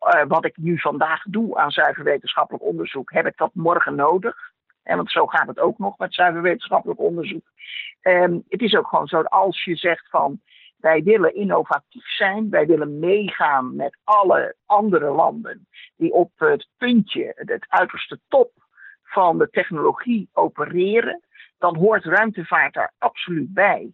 Uh, 0.00 0.22
wat 0.28 0.44
ik 0.44 0.56
nu 0.56 0.78
vandaag 0.78 1.22
doe 1.22 1.56
aan 1.56 1.70
zuiver 1.70 2.04
wetenschappelijk 2.04 2.64
onderzoek, 2.64 3.12
heb 3.12 3.26
ik 3.26 3.36
dat 3.36 3.50
morgen 3.54 3.94
nodig? 3.94 4.36
En 4.86 4.96
want 4.96 5.10
zo 5.10 5.26
gaat 5.26 5.46
het 5.46 5.58
ook 5.58 5.78
nog 5.78 5.98
met 5.98 6.14
zuiver 6.14 6.42
wetenschappelijk 6.42 7.00
onderzoek. 7.00 7.44
Um, 8.02 8.44
het 8.48 8.60
is 8.60 8.74
ook 8.74 8.86
gewoon 8.86 9.06
zo 9.06 9.20
als 9.20 9.64
je 9.64 9.76
zegt 9.76 10.08
van 10.08 10.40
wij 10.76 11.02
willen 11.02 11.34
innovatief 11.34 12.06
zijn, 12.06 12.50
wij 12.50 12.66
willen 12.66 12.98
meegaan 12.98 13.76
met 13.76 13.98
alle 14.04 14.56
andere 14.66 15.10
landen 15.10 15.68
die 15.96 16.12
op 16.12 16.30
het 16.36 16.68
puntje, 16.76 17.32
het 17.34 17.66
uiterste 17.68 18.20
top 18.28 18.52
van 19.02 19.38
de 19.38 19.50
technologie 19.50 20.28
opereren, 20.32 21.22
dan 21.58 21.76
hoort 21.76 22.04
ruimtevaart 22.04 22.74
daar 22.74 22.92
absoluut 22.98 23.54
bij. 23.54 23.92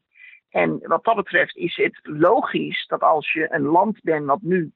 En 0.51 0.79
wat 0.83 1.05
dat 1.05 1.17
betreft 1.17 1.57
is 1.57 1.77
het 1.77 2.01
logisch 2.03 2.87
dat 2.87 3.01
als 3.01 3.33
je 3.33 3.55
een 3.55 3.67
land 3.67 4.01
bent 4.03 4.27
dat 4.27 4.41
nu 4.43 4.73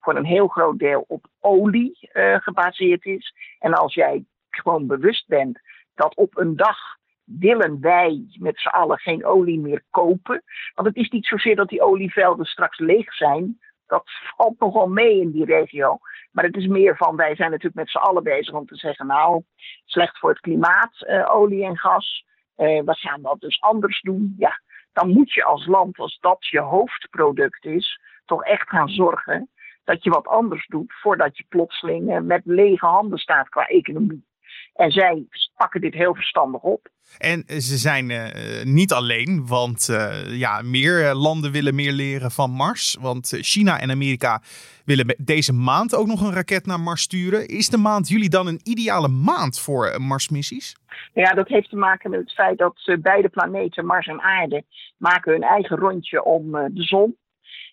voor 0.00 0.16
een 0.16 0.24
heel 0.24 0.48
groot 0.48 0.78
deel 0.78 1.04
op 1.08 1.26
olie 1.40 2.10
uh, 2.12 2.36
gebaseerd 2.40 3.04
is, 3.04 3.34
en 3.58 3.74
als 3.74 3.94
jij 3.94 4.24
gewoon 4.60 4.86
bewust 4.86 5.26
bent 5.26 5.60
dat 5.94 6.14
op 6.14 6.36
een 6.36 6.56
dag 6.56 6.78
willen 7.24 7.80
wij 7.80 8.24
met 8.38 8.60
z'n 8.60 8.68
allen 8.68 8.98
geen 8.98 9.24
olie 9.24 9.58
meer 9.58 9.84
kopen. 9.90 10.42
Want 10.74 10.88
het 10.88 10.96
is 10.96 11.08
niet 11.08 11.26
zozeer 11.26 11.56
dat 11.56 11.68
die 11.68 11.82
olievelden 11.82 12.46
straks 12.46 12.78
leeg 12.78 13.14
zijn. 13.14 13.58
Dat 13.86 14.10
valt 14.36 14.58
nogal 14.58 14.88
mee 14.88 15.20
in 15.20 15.30
die 15.30 15.44
regio. 15.44 15.98
Maar 16.32 16.44
het 16.44 16.56
is 16.56 16.66
meer 16.66 16.96
van, 16.96 17.16
wij 17.16 17.34
zijn 17.34 17.50
natuurlijk 17.50 17.76
met 17.76 17.90
z'n 17.90 17.98
allen 17.98 18.22
bezig 18.22 18.54
om 18.54 18.66
te 18.66 18.76
zeggen, 18.76 19.06
nou, 19.06 19.42
slecht 19.84 20.18
voor 20.18 20.30
het 20.30 20.40
klimaat, 20.40 21.04
uh, 21.08 21.34
olie 21.34 21.64
en 21.64 21.78
gas. 21.78 22.24
Uh, 22.56 22.66
we 22.66 22.94
gaan 22.94 23.22
dat 23.22 23.40
dus 23.40 23.60
anders 23.60 24.00
doen. 24.00 24.34
Ja, 24.38 24.60
dan 24.92 25.08
moet 25.08 25.32
je 25.32 25.44
als 25.44 25.66
land, 25.66 25.98
als 25.98 26.18
dat 26.20 26.46
je 26.46 26.60
hoofdproduct 26.60 27.64
is, 27.64 28.00
toch 28.24 28.44
echt 28.44 28.68
gaan 28.68 28.88
zorgen 28.88 29.50
dat 29.84 30.04
je 30.04 30.10
wat 30.10 30.26
anders 30.26 30.66
doet 30.66 30.92
voordat 30.92 31.36
je 31.36 31.44
plotseling 31.48 32.22
met 32.22 32.42
lege 32.44 32.86
handen 32.86 33.18
staat 33.18 33.48
qua 33.48 33.66
economie. 33.66 34.28
En 34.74 34.90
zij 34.90 35.24
pakken 35.56 35.80
dit 35.80 35.94
heel 35.94 36.14
verstandig 36.14 36.62
op. 36.62 36.88
En 37.18 37.44
ze 37.46 37.76
zijn 37.76 38.10
uh, 38.10 38.26
niet 38.64 38.92
alleen, 38.92 39.46
want 39.46 39.88
uh, 39.90 40.38
ja, 40.38 40.62
meer 40.62 41.14
landen 41.14 41.52
willen 41.52 41.74
meer 41.74 41.92
leren 41.92 42.30
van 42.30 42.50
Mars. 42.50 42.96
Want 43.00 43.38
China 43.40 43.80
en 43.80 43.90
Amerika 43.90 44.42
willen 44.84 45.14
deze 45.18 45.52
maand 45.52 45.94
ook 45.94 46.06
nog 46.06 46.20
een 46.20 46.34
raket 46.34 46.66
naar 46.66 46.80
Mars 46.80 47.02
sturen. 47.02 47.46
Is 47.46 47.68
de 47.68 47.76
maand 47.76 48.08
juli 48.08 48.28
dan 48.28 48.46
een 48.46 48.60
ideale 48.62 49.08
maand 49.08 49.60
voor 49.60 49.94
Marsmissies? 49.98 50.76
Ja, 51.14 51.34
dat 51.34 51.48
heeft 51.48 51.70
te 51.70 51.76
maken 51.76 52.10
met 52.10 52.20
het 52.20 52.32
feit 52.32 52.58
dat 52.58 52.96
beide 53.02 53.28
planeten, 53.28 53.86
Mars 53.86 54.06
en 54.06 54.20
Aarde, 54.20 54.64
maken 54.96 55.32
hun 55.32 55.42
eigen 55.42 55.76
rondje 55.76 56.24
om 56.24 56.50
de 56.52 56.82
zon. 56.82 57.16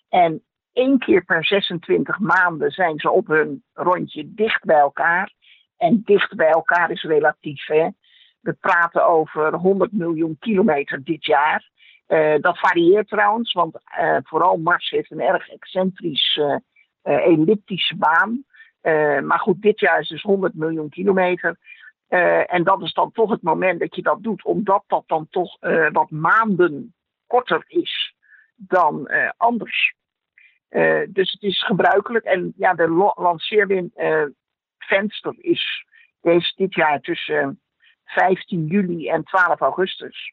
En 0.08 0.42
één 0.72 0.98
keer 0.98 1.24
per 1.24 1.44
26 1.44 2.18
maanden 2.18 2.70
zijn 2.70 2.98
ze 2.98 3.10
op 3.10 3.26
hun 3.26 3.62
rondje 3.72 4.34
dicht 4.34 4.64
bij 4.64 4.78
elkaar. 4.78 5.32
En 5.78 6.02
dicht 6.04 6.36
bij 6.36 6.50
elkaar 6.50 6.90
is 6.90 7.02
relatief. 7.02 7.66
Hè? 7.66 7.88
We 8.40 8.52
praten 8.52 9.06
over 9.06 9.54
100 9.54 9.92
miljoen 9.92 10.36
kilometer 10.38 11.04
dit 11.04 11.24
jaar. 11.24 11.70
Uh, 12.08 12.34
dat 12.40 12.58
varieert 12.58 13.08
trouwens, 13.08 13.52
want 13.52 13.80
uh, 14.00 14.16
vooral 14.22 14.56
Mars 14.56 14.90
heeft 14.90 15.10
een 15.10 15.20
erg 15.20 15.48
excentrische, 15.48 16.62
uh, 17.04 17.26
elliptische 17.26 17.96
baan. 17.96 18.44
maar 19.24 19.38
goed, 19.38 19.62
dit 19.62 19.80
jaar 19.80 20.00
is 20.00 20.08
dus 20.08 20.22
100 20.22 20.54
miljoen 20.54 20.88
kilometer. 20.88 21.56
en 22.46 22.64
dat 22.64 22.82
is 22.82 22.92
dan 22.92 23.12
toch 23.12 23.30
het 23.30 23.42
moment 23.42 23.80
dat 23.80 23.96
je 23.96 24.02
dat 24.02 24.22
doet, 24.22 24.44
omdat 24.44 24.84
dat 24.86 25.04
dan 25.06 25.26
toch 25.30 25.56
wat 25.92 26.10
maanden 26.10 26.94
korter 27.26 27.64
is 27.66 28.14
dan 28.56 29.10
anders. 29.36 29.94
dus 31.08 31.32
het 31.32 31.42
is 31.42 31.64
gebruikelijk. 31.64 32.24
En 32.24 32.52
ja, 32.56 32.74
de 32.74 33.12
lanceerwin 33.14 33.92
venster 34.88 35.34
is 35.38 35.86
deze, 36.20 36.52
dit 36.56 36.74
jaar 36.74 37.00
tussen 37.00 37.60
15 38.04 38.66
juli 38.66 39.08
en 39.08 39.24
12 39.24 39.60
augustus. 39.60 40.32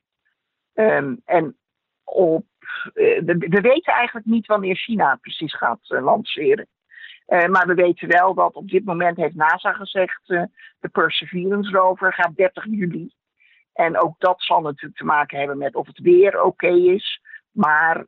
Um, 0.73 1.21
en 1.25 1.57
op, 2.03 2.45
uh, 2.93 3.19
we, 3.19 3.37
we, 3.37 3.61
weten 3.61 3.93
eigenlijk 3.93 4.25
niet 4.25 4.45
wanneer 4.45 4.75
China 4.75 5.15
precies 5.21 5.55
gaat 5.55 5.89
uh, 5.89 6.03
lanceren. 6.03 6.67
Uh, 7.27 7.45
maar 7.45 7.67
we 7.67 7.73
weten 7.73 8.07
wel 8.07 8.33
dat 8.33 8.53
op 8.53 8.69
dit 8.69 8.85
moment 8.85 9.17
heeft 9.17 9.35
NASA 9.35 9.73
gezegd, 9.73 10.27
de 10.79 10.89
Perseverance 10.91 11.71
rover 11.71 12.13
gaat 12.13 12.35
30 12.35 12.65
juli. 12.65 13.13
En 13.73 13.97
ook 13.97 14.19
dat 14.19 14.41
zal 14.41 14.61
natuurlijk 14.61 14.97
te 14.97 15.05
maken 15.05 15.37
hebben 15.37 15.57
met 15.57 15.75
of 15.75 15.87
het 15.87 15.99
weer 15.99 16.41
oké 16.41 16.67
is. 16.67 17.21
Maar 17.51 18.05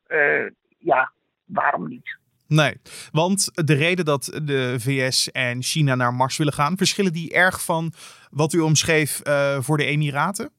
ja, 0.77 1.11
waarom 1.45 1.87
niet? 1.87 2.17
Nee, 2.47 2.77
want 3.11 3.65
de 3.67 3.73
reden 3.73 4.05
dat 4.05 4.39
de 4.43 4.75
VS 4.79 5.31
en 5.31 5.63
China 5.63 5.95
naar 5.95 6.13
Mars 6.13 6.37
willen 6.37 6.53
gaan, 6.53 6.77
verschillen 6.77 7.13
die 7.13 7.33
erg 7.33 7.63
van 7.63 7.93
wat 8.29 8.53
u 8.53 8.59
omschreef 8.59 9.27
uh, 9.27 9.57
voor 9.59 9.77
de 9.77 9.85
Emiraten? 9.85 10.49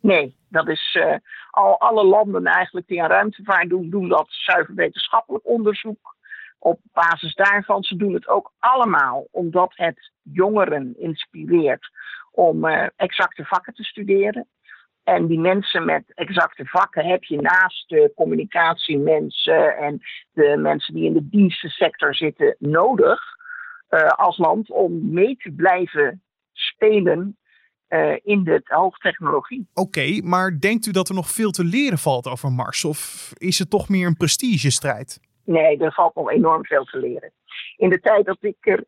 Nee, 0.00 0.36
dat 0.48 0.68
is 0.68 0.96
uh, 1.00 1.14
al 1.50 1.80
alle 1.80 2.04
landen 2.04 2.44
eigenlijk 2.44 2.86
die 2.86 3.02
aan 3.02 3.10
ruimtevaart 3.10 3.68
doen, 3.68 3.90
doen 3.90 4.08
dat 4.08 4.26
zuiver 4.28 4.74
wetenschappelijk 4.74 5.46
onderzoek. 5.46 6.16
Op 6.58 6.80
basis 6.92 7.34
daarvan, 7.34 7.82
ze 7.82 7.96
doen 7.96 8.14
het 8.14 8.28
ook 8.28 8.52
allemaal 8.58 9.26
omdat 9.30 9.72
het 9.74 10.10
jongeren 10.22 10.94
inspireert 10.98 11.90
om 12.30 12.64
uh, 12.64 12.86
exacte 12.96 13.44
vakken 13.44 13.74
te 13.74 13.84
studeren. 13.84 14.48
En 15.04 15.26
die 15.26 15.38
mensen 15.38 15.84
met 15.84 16.04
exacte 16.14 16.64
vakken 16.64 17.04
heb 17.04 17.24
je 17.24 17.40
naast 17.40 17.88
de 17.88 18.12
communicatiemensen 18.14 19.76
en 19.76 20.00
de 20.32 20.56
mensen 20.56 20.94
die 20.94 21.04
in 21.04 21.12
de 21.12 21.28
dienstensector 21.28 22.14
zitten 22.14 22.56
nodig 22.58 23.20
uh, 23.90 24.08
als 24.08 24.38
land 24.38 24.70
om 24.70 25.12
mee 25.12 25.36
te 25.36 25.50
blijven 25.50 26.22
spelen 26.52 27.36
uh, 27.88 28.16
in 28.22 28.44
de 28.44 28.60
hoogtechnologie. 28.64 29.68
Oké, 29.74 30.20
maar 30.22 30.60
denkt 30.60 30.86
u 30.86 30.90
dat 30.90 31.08
er 31.08 31.14
nog 31.14 31.30
veel 31.30 31.50
te 31.50 31.64
leren 31.64 31.98
valt 31.98 32.28
over 32.28 32.52
Mars? 32.52 32.84
Of 32.84 33.30
is 33.38 33.58
het 33.58 33.70
toch 33.70 33.88
meer 33.88 34.06
een 34.06 34.16
prestigestrijd? 34.16 35.20
Nee, 35.44 35.78
er 35.78 35.92
valt 35.92 36.14
nog 36.14 36.30
enorm 36.30 36.64
veel 36.64 36.84
te 36.84 36.98
leren. 36.98 37.32
In 37.76 37.90
de 37.90 38.00
tijd 38.00 38.26
dat 38.26 38.38
ik 38.40 38.56
er 38.60 38.84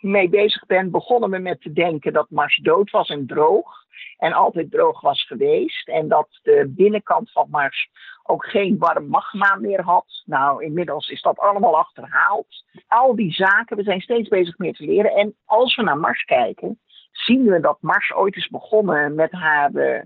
mee 0.00 0.28
bezig 0.28 0.66
ben, 0.66 0.90
begonnen 0.90 1.30
we 1.30 1.38
met 1.38 1.60
te 1.60 1.72
denken 1.72 2.12
dat 2.12 2.30
Mars 2.30 2.56
dood 2.56 2.90
was 2.90 3.08
en 3.08 3.26
droog. 3.26 3.84
En 4.16 4.32
altijd 4.32 4.70
droog 4.70 5.00
was 5.00 5.26
geweest. 5.26 5.88
En 5.88 6.08
dat 6.08 6.28
de 6.42 6.72
binnenkant 6.76 7.32
van 7.32 7.46
Mars 7.50 7.88
ook 8.22 8.46
geen 8.46 8.78
warm 8.78 9.08
magma 9.08 9.54
meer 9.54 9.82
had. 9.82 10.22
Nou, 10.24 10.64
inmiddels 10.64 11.08
is 11.08 11.22
dat 11.22 11.38
allemaal 11.38 11.76
achterhaald. 11.76 12.64
Al 12.86 13.16
die 13.16 13.32
zaken, 13.32 13.76
we 13.76 13.82
zijn 13.82 14.00
steeds 14.00 14.28
bezig 14.28 14.58
meer 14.58 14.74
te 14.74 14.84
leren. 14.84 15.10
En 15.10 15.34
als 15.44 15.76
we 15.76 15.82
naar 15.82 15.98
Mars 15.98 16.24
kijken, 16.24 16.80
zien 17.10 17.44
we 17.44 17.60
dat 17.60 17.78
Mars 17.80 18.14
ooit 18.14 18.36
is 18.36 18.48
begonnen 18.48 19.14
met 19.14 19.32
haar, 19.32 19.70
uh, 19.72 20.00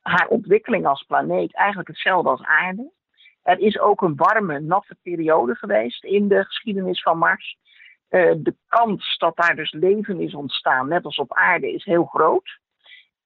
haar 0.00 0.28
ontwikkeling 0.28 0.86
als 0.86 1.02
planeet. 1.02 1.54
Eigenlijk 1.54 1.88
hetzelfde 1.88 2.30
als 2.30 2.42
aarde. 2.42 2.90
Er 3.42 3.58
is 3.58 3.78
ook 3.78 4.02
een 4.02 4.16
warme, 4.16 4.60
natte 4.60 4.96
periode 5.02 5.54
geweest 5.54 6.04
in 6.04 6.28
de 6.28 6.44
geschiedenis 6.44 7.02
van 7.02 7.18
Mars. 7.18 7.58
Uh, 8.10 8.32
de 8.36 8.54
kans 8.68 9.18
dat 9.18 9.36
daar 9.36 9.56
dus 9.56 9.72
leven 9.72 10.20
is 10.20 10.34
ontstaan, 10.34 10.88
net 10.88 11.04
als 11.04 11.16
op 11.16 11.34
aarde, 11.34 11.72
is 11.72 11.84
heel 11.84 12.04
groot. 12.04 12.58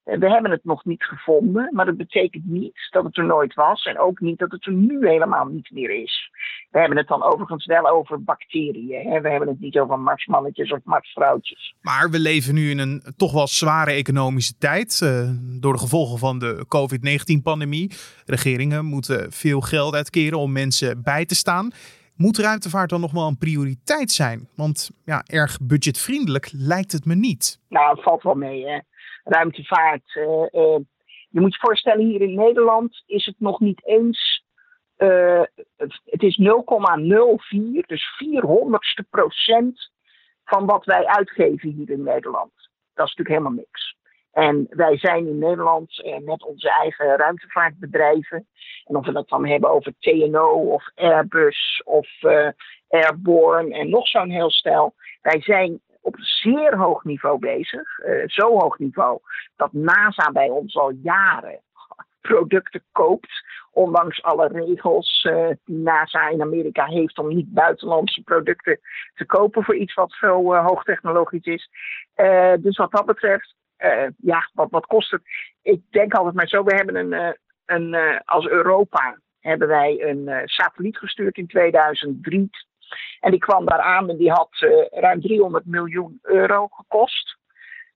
Uh, 0.05 0.19
we 0.19 0.31
hebben 0.31 0.51
het 0.51 0.65
nog 0.65 0.85
niet 0.85 1.05
gevonden, 1.05 1.71
maar 1.73 1.87
dat 1.87 1.97
betekent 1.97 2.47
niet 2.47 2.89
dat 2.91 3.05
het 3.05 3.17
er 3.17 3.25
nooit 3.25 3.55
was 3.55 3.85
en 3.85 3.99
ook 3.99 4.21
niet 4.21 4.39
dat 4.39 4.51
het 4.51 4.67
er 4.67 4.73
nu 4.73 5.09
helemaal 5.09 5.45
niet 5.45 5.71
meer 5.71 6.03
is. 6.03 6.31
We 6.71 6.79
hebben 6.79 6.99
het 6.99 7.09
dan 7.09 7.23
overigens 7.23 7.67
wel 7.67 7.89
over 7.89 8.25
bacteriën. 8.25 9.11
Hè? 9.11 9.21
We 9.21 9.31
hebben 9.31 9.49
het 9.49 9.61
niet 9.61 9.79
over 9.79 9.99
marsmannetjes 9.99 10.73
of 10.73 10.79
marsvrouwtjes. 10.85 11.75
Maar 11.81 12.11
we 12.11 12.19
leven 12.19 12.55
nu 12.55 12.71
in 12.71 12.79
een 12.79 13.03
toch 13.17 13.33
wel 13.33 13.47
zware 13.47 13.91
economische 13.91 14.59
tijd 14.59 15.01
uh, 15.05 15.31
door 15.61 15.73
de 15.73 15.79
gevolgen 15.79 16.19
van 16.19 16.39
de 16.39 16.65
COVID-19-pandemie. 16.69 17.93
Regeringen 18.25 18.85
moeten 18.85 19.33
veel 19.33 19.61
geld 19.61 19.95
uitkeren 19.95 20.39
om 20.39 20.53
mensen 20.53 21.03
bij 21.03 21.25
te 21.25 21.35
staan. 21.35 21.73
Moet 22.17 22.39
ruimtevaart 22.39 22.91
dan 22.91 23.01
nog 23.01 23.13
wel 23.13 23.27
een 23.27 23.39
prioriteit 23.39 24.11
zijn? 24.11 24.49
Want 24.57 24.91
ja, 25.05 25.23
erg 25.27 25.59
budgetvriendelijk 25.61 26.51
lijkt 26.53 26.93
het 26.93 27.05
me 27.05 27.15
niet. 27.15 27.61
Nou, 27.69 28.03
valt 28.03 28.23
wel 28.23 28.35
mee. 28.35 28.67
Hè? 28.67 28.79
Ruimtevaart. 29.25 30.15
Uh, 30.15 30.25
uh, 30.25 30.79
je 31.31 31.41
moet 31.41 31.53
je 31.53 31.61
voorstellen, 31.61 32.07
hier 32.07 32.21
in 32.21 32.35
Nederland 32.35 33.03
is 33.07 33.27
het 33.27 33.37
nog 33.39 33.61
niet 33.61 33.87
eens. 33.87 34.45
Uh, 34.99 35.43
het, 35.77 36.01
het 36.05 36.23
is 36.23 36.41
0,04, 36.41 37.87
dus 37.87 38.05
400ste 38.25 39.09
procent 39.11 39.91
van 40.45 40.67
wat 40.67 40.85
wij 40.85 41.07
uitgeven 41.07 41.71
hier 41.71 41.91
in 41.91 42.03
Nederland. 42.03 42.53
Dat 42.95 43.07
is 43.07 43.15
natuurlijk 43.15 43.29
helemaal 43.29 43.65
niks. 43.65 43.94
En 44.35 44.67
wij 44.71 44.99
zijn 44.99 45.27
in 45.27 45.39
Nederland 45.39 46.03
eh, 46.03 46.19
met 46.19 46.45
onze 46.45 46.71
eigen 46.71 47.17
ruimtevaartbedrijven. 47.17 48.47
En 48.85 48.97
of 48.97 49.07
we 49.07 49.13
dat 49.13 49.29
dan 49.29 49.47
hebben 49.47 49.71
over 49.71 49.95
TNO 49.99 50.51
of 50.51 50.91
Airbus 50.95 51.83
of 51.85 52.09
uh, 52.23 52.49
Airborne 52.89 53.75
en 53.75 53.91
nog 53.91 54.09
zo'n 54.09 54.31
heel 54.31 54.51
stel. 54.51 54.95
Wij 55.23 55.41
zijn 55.41 55.81
op 56.01 56.17
zeer 56.19 56.77
hoog 56.77 57.05
niveau 57.05 57.39
bezig. 57.39 57.99
Uh, 57.99 58.23
zo 58.27 58.59
hoog 58.59 58.79
niveau 58.79 59.19
dat 59.57 59.73
NASA 59.73 60.33
bij 60.33 60.49
ons 60.49 60.77
al 60.77 60.91
jaren 61.03 61.61
producten 62.29 62.83
koopt. 62.93 63.33
Ondanks 63.73 64.23
alle 64.23 64.49
regels 64.49 65.27
uh, 65.29 65.49
die 65.65 65.79
NASA 65.79 66.29
in 66.29 66.43
Amerika 66.43 66.85
heeft 66.85 67.19
om 67.19 67.29
niet 67.29 67.53
buitenlandse 67.53 68.23
producten 68.23 68.81
te 69.15 69.27
kopen 69.27 69.65
voor 69.65 69.77
iets 69.77 69.95
wat 69.95 70.13
zo 70.13 70.55
hoogtechnologisch 70.55 71.47
is. 71.47 71.69
Dus 72.61 72.77
wat 72.77 72.91
dat 72.91 73.07
betreft 73.07 73.55
ja, 74.17 74.51
wat, 74.53 74.71
wat 74.71 74.87
kost 74.87 75.11
het? 75.11 75.23
Ik 75.63 75.81
denk 75.91 76.15
altijd 76.15 76.35
maar 76.35 76.49
zo, 76.49 76.65
we 76.65 76.75
hebben 76.75 76.97
een, 76.97 77.13
uh, 77.13 77.33
een 77.65 77.95
uh, 77.95 78.21
als 78.25 78.47
Europa 78.47 79.19
hebben 79.41 79.69
wij 79.69 80.03
een 80.03 80.43
satelliet 80.45 80.99
gestuurd 80.99 81.37
in 81.37 81.47
2003. 81.47 82.51
En 83.21 83.31
die 83.31 83.41
kwam 83.41 83.65
daar 83.67 83.81
aan 83.81 84.11
en 84.11 84.17
die 84.17 84.31
had 84.31 84.51
ruim 84.91 85.21
300 85.21 85.67
miljoen 85.67 86.19
euro 86.23 86.67
gekost. 86.67 87.39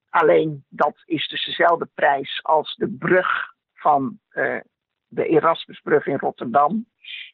Alleen 0.09 0.65
dat 0.69 1.03
is 1.05 1.27
dus 1.27 1.45
dezelfde 1.45 1.89
prijs 1.93 2.39
als 2.43 2.75
de 2.75 2.95
brug 2.99 3.53
van 3.73 4.19
de 5.09 5.27
Erasmusbrug 5.27 6.05
in 6.05 6.17
Rotterdam. 6.17 6.85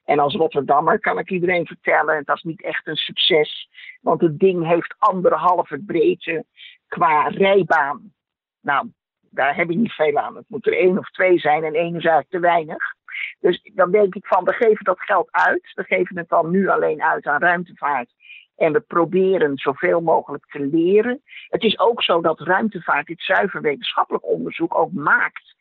En 0.06 0.20
als 0.20 0.36
Rotterdammer 0.36 1.00
kan 1.00 1.20
ik 1.20 1.30
iedereen 1.30 1.66
vertellen, 1.66 2.24
dat 2.24 2.36
is 2.36 2.44
niet 2.44 2.64
echt 2.64 2.88
een 2.88 2.96
succes. 2.96 3.70
Want 4.02 4.22
het 4.22 4.40
ding 4.40 4.68
heeft 4.68 4.96
anderhalve 4.98 5.80
breedte 5.86 6.46
qua 6.88 7.28
rijbaan 7.28 8.14
nou, 8.66 8.92
daar 9.30 9.56
heb 9.56 9.70
je 9.70 9.78
niet 9.78 9.92
veel 9.92 10.18
aan. 10.18 10.36
Het 10.36 10.46
moet 10.48 10.68
er 10.68 10.78
één 10.78 10.98
of 10.98 11.10
twee 11.10 11.40
zijn 11.40 11.64
en 11.64 11.74
één 11.74 11.96
is 11.96 12.06
eigenlijk 12.06 12.30
te 12.30 12.40
weinig. 12.40 12.94
Dus 13.40 13.72
dan 13.74 13.92
denk 13.92 14.16
ik 14.16 14.26
van, 14.26 14.44
we 14.44 14.54
geven 14.54 14.84
dat 14.84 15.00
geld 15.00 15.32
uit. 15.32 15.72
We 15.74 15.84
geven 15.84 16.18
het 16.18 16.30
dan 16.30 16.52
nu 16.52 16.68
alleen 16.68 17.02
uit 17.02 17.26
aan 17.26 17.42
ruimtevaart. 17.42 18.14
En 18.56 18.74
we 18.74 18.80
proberen 18.80 19.58
zoveel 19.58 20.02
mogelijk 20.02 20.46
te 20.46 20.60
leren. 20.60 21.22
Het 21.48 21.64
is 21.64 21.80
ook 21.80 22.04
zo 22.04 22.22
dat 22.22 22.40
ruimtevaart 22.40 23.08
dit 23.08 23.22
zuiver 23.22 23.62
wetenschappelijk 23.62 24.26
onderzoek 24.26 24.76
ook 24.76 24.92
maakt. 24.92 25.56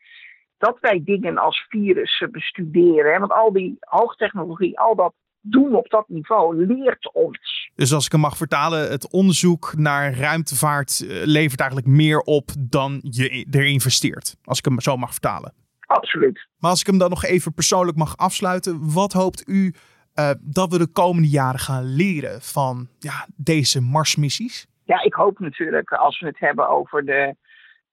Dat 0.57 0.77
wij 0.79 1.01
dingen 1.03 1.37
als 1.37 1.65
virussen 1.69 2.31
bestuderen. 2.31 3.19
Want 3.19 3.31
al 3.31 3.51
die 3.51 3.77
hoogtechnologie, 3.79 4.79
al 4.79 4.95
dat 4.95 5.13
doen 5.49 5.75
op 5.75 5.89
dat 5.89 6.05
niveau 6.07 6.65
leert 6.65 7.13
ons. 7.13 7.69
Dus 7.75 7.93
als 7.93 8.05
ik 8.05 8.11
hem 8.11 8.21
mag 8.21 8.37
vertalen, 8.37 8.91
het 8.91 9.11
onderzoek 9.11 9.73
naar 9.77 10.13
ruimtevaart 10.13 11.05
eh, 11.07 11.21
levert 11.23 11.59
eigenlijk 11.59 11.89
meer 11.89 12.19
op 12.19 12.49
dan 12.59 12.99
je 13.01 13.47
er 13.51 13.65
investeert. 13.65 14.35
Als 14.43 14.57
ik 14.57 14.65
hem 14.65 14.81
zo 14.81 14.97
mag 14.97 15.11
vertalen. 15.11 15.53
Absoluut. 15.79 16.47
Maar 16.59 16.69
als 16.69 16.79
ik 16.79 16.87
hem 16.87 16.97
dan 16.97 17.09
nog 17.09 17.23
even 17.23 17.53
persoonlijk 17.53 17.97
mag 17.97 18.17
afsluiten, 18.17 18.93
wat 18.93 19.13
hoopt 19.13 19.47
u 19.47 19.73
uh, 20.15 20.31
dat 20.41 20.71
we 20.71 20.77
de 20.77 20.91
komende 20.91 21.29
jaren 21.29 21.59
gaan 21.59 21.83
leren 21.83 22.41
van 22.41 22.87
ja, 22.99 23.27
deze 23.35 23.81
Marsmissies? 23.81 24.67
Ja, 24.83 25.03
ik 25.03 25.13
hoop 25.13 25.39
natuurlijk 25.39 25.91
als 25.91 26.19
we 26.19 26.27
het 26.27 26.39
hebben 26.39 26.69
over 26.69 27.05
de, 27.05 27.35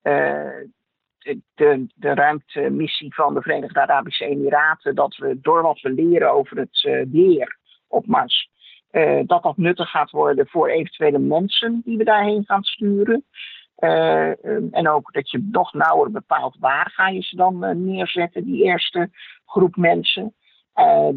uh, 0.03 0.69
de, 1.55 1.87
ruimtemissie 2.15 3.15
van 3.15 3.35
de 3.35 3.43
Verenigde 3.43 3.81
Arabische 3.81 4.25
Emiraten, 4.25 4.95
dat 4.95 5.17
we 5.17 5.41
door 5.41 5.63
wat 5.63 5.81
we 5.81 5.91
leren 5.91 6.33
over 6.33 6.57
het 6.57 6.83
uh, 6.83 7.03
weer 7.11 7.59
op 7.89 8.07
Mars, 8.07 8.51
dat 9.27 9.43
dat 9.43 9.57
nuttig 9.57 9.91
gaat 9.91 10.11
worden 10.11 10.47
voor 10.47 10.69
eventuele 10.69 11.19
mensen 11.19 11.81
die 11.85 11.97
we 11.97 12.05
daarheen 12.05 12.45
gaan 12.45 12.63
sturen. 12.63 13.25
en 14.71 14.89
ook 14.89 15.13
dat 15.13 15.31
je 15.31 15.49
nog 15.51 15.73
nauwer 15.73 16.11
bepaalt 16.11 16.57
waar 16.59 16.91
ga 16.95 17.09
je 17.09 17.23
ze 17.23 17.37
dan 17.37 17.85
neerzetten, 17.85 18.45
die 18.45 18.65
eerste 18.65 19.11
groep 19.47 19.77
mensen. 19.77 20.35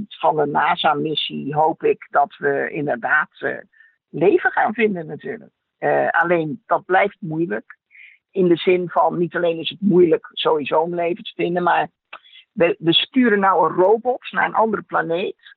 Van 0.08 0.36
de 0.36 0.46
NASA-missie 0.46 1.56
hoop 1.56 1.84
ik 1.84 2.08
dat 2.10 2.36
we 2.38 2.70
inderdaad 2.72 3.30
leven 4.10 4.52
gaan 4.52 4.74
vinden 4.74 5.06
natuurlijk. 5.06 5.52
Alleen 6.10 6.64
dat 6.66 6.86
blijft 6.86 7.18
moeilijk. 7.20 7.78
In 8.36 8.48
de 8.48 8.56
zin 8.56 8.90
van 8.90 9.18
niet 9.18 9.36
alleen 9.36 9.60
is 9.60 9.70
het 9.70 9.82
moeilijk 9.82 10.30
sowieso 10.34 10.80
om 10.80 10.96
leven 10.96 11.24
te 11.24 11.32
vinden, 11.36 11.64
maar 11.64 11.90
we, 12.52 12.76
we 12.80 12.94
sturen 12.94 13.40
nou 13.40 13.70
een 13.70 13.76
robot 13.76 14.32
naar 14.32 14.46
een 14.46 14.54
andere 14.54 14.82
planeet. 14.82 15.56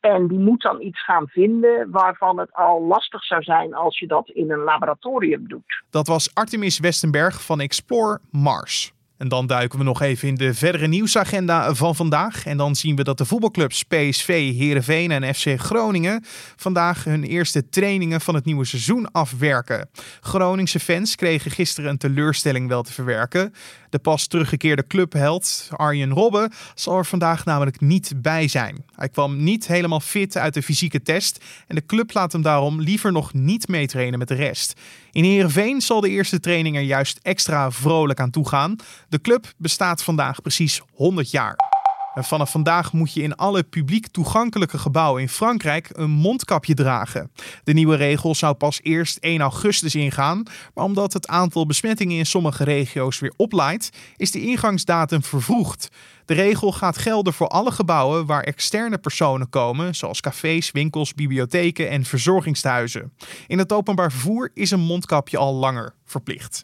En 0.00 0.28
die 0.28 0.38
moet 0.38 0.62
dan 0.62 0.80
iets 0.80 1.04
gaan 1.04 1.28
vinden 1.28 1.90
waarvan 1.90 2.38
het 2.38 2.52
al 2.52 2.82
lastig 2.82 3.24
zou 3.24 3.42
zijn 3.42 3.74
als 3.74 3.98
je 3.98 4.06
dat 4.06 4.28
in 4.28 4.50
een 4.50 4.62
laboratorium 4.62 5.48
doet. 5.48 5.82
Dat 5.90 6.06
was 6.06 6.34
Artemis 6.34 6.78
Westenberg 6.78 7.44
van 7.44 7.60
Explore 7.60 8.20
Mars. 8.30 8.92
En 9.16 9.28
dan 9.28 9.46
duiken 9.46 9.78
we 9.78 9.84
nog 9.84 10.02
even 10.02 10.28
in 10.28 10.34
de 10.34 10.54
verdere 10.54 10.86
nieuwsagenda 10.86 11.74
van 11.74 11.96
vandaag. 11.96 12.46
En 12.46 12.56
dan 12.56 12.76
zien 12.76 12.96
we 12.96 13.04
dat 13.04 13.18
de 13.18 13.24
voetbalclubs 13.24 13.82
PSV, 13.82 14.54
Heerenveen 14.56 15.10
en 15.10 15.34
FC 15.34 15.60
Groningen 15.60 16.24
vandaag 16.56 17.04
hun 17.04 17.24
eerste 17.24 17.68
trainingen 17.68 18.20
van 18.20 18.34
het 18.34 18.44
nieuwe 18.44 18.64
seizoen 18.64 19.10
afwerken. 19.10 19.88
Groningse 20.20 20.80
fans 20.80 21.14
kregen 21.14 21.50
gisteren 21.50 21.90
een 21.90 21.98
teleurstelling 21.98 22.68
wel 22.68 22.82
te 22.82 22.92
verwerken. 22.92 23.52
De 23.92 23.98
pas 23.98 24.26
teruggekeerde 24.26 24.86
clubheld 24.86 25.68
Arjen 25.76 26.10
Robben 26.10 26.52
zal 26.74 26.96
er 26.96 27.06
vandaag 27.06 27.44
namelijk 27.44 27.80
niet 27.80 28.12
bij 28.16 28.48
zijn. 28.48 28.84
Hij 28.94 29.08
kwam 29.08 29.42
niet 29.42 29.66
helemaal 29.66 30.00
fit 30.00 30.36
uit 30.36 30.54
de 30.54 30.62
fysieke 30.62 31.02
test 31.02 31.44
en 31.66 31.74
de 31.74 31.86
club 31.86 32.14
laat 32.14 32.32
hem 32.32 32.42
daarom 32.42 32.80
liever 32.80 33.12
nog 33.12 33.32
niet 33.32 33.68
meetrainen 33.68 34.18
met 34.18 34.28
de 34.28 34.34
rest. 34.34 34.80
In 35.10 35.24
Heerenveen 35.24 35.80
zal 35.80 36.00
de 36.00 36.08
eerste 36.08 36.40
training 36.40 36.76
er 36.76 36.82
juist 36.82 37.18
extra 37.22 37.70
vrolijk 37.70 38.20
aan 38.20 38.30
toegaan. 38.30 38.76
De 39.08 39.20
club 39.20 39.52
bestaat 39.56 40.02
vandaag 40.02 40.42
precies 40.42 40.80
100 40.92 41.30
jaar. 41.30 41.71
Vanaf 42.14 42.50
vandaag 42.50 42.92
moet 42.92 43.12
je 43.12 43.22
in 43.22 43.36
alle 43.36 43.62
publiek 43.62 44.06
toegankelijke 44.06 44.78
gebouwen 44.78 45.22
in 45.22 45.28
Frankrijk 45.28 45.88
een 45.92 46.10
mondkapje 46.10 46.74
dragen. 46.74 47.30
De 47.64 47.72
nieuwe 47.72 47.96
regel 47.96 48.34
zou 48.34 48.54
pas 48.54 48.80
eerst 48.82 49.16
1 49.16 49.40
augustus 49.40 49.94
ingaan, 49.94 50.42
maar 50.74 50.84
omdat 50.84 51.12
het 51.12 51.28
aantal 51.28 51.66
besmettingen 51.66 52.18
in 52.18 52.26
sommige 52.26 52.64
regio's 52.64 53.18
weer 53.18 53.32
oplaait, 53.36 53.90
is 54.16 54.30
de 54.30 54.40
ingangsdatum 54.40 55.22
vervroegd. 55.22 55.88
De 56.24 56.34
regel 56.34 56.72
gaat 56.72 56.98
gelden 56.98 57.32
voor 57.32 57.48
alle 57.48 57.70
gebouwen 57.70 58.26
waar 58.26 58.42
externe 58.42 58.98
personen 58.98 59.48
komen, 59.48 59.94
zoals 59.94 60.20
cafés, 60.20 60.70
winkels, 60.70 61.14
bibliotheken 61.14 61.88
en 61.90 62.04
verzorgingstehuizen. 62.04 63.12
In 63.46 63.58
het 63.58 63.72
openbaar 63.72 64.10
vervoer 64.10 64.50
is 64.54 64.70
een 64.70 64.80
mondkapje 64.80 65.38
al 65.38 65.54
langer 65.54 65.94
verplicht. 66.04 66.58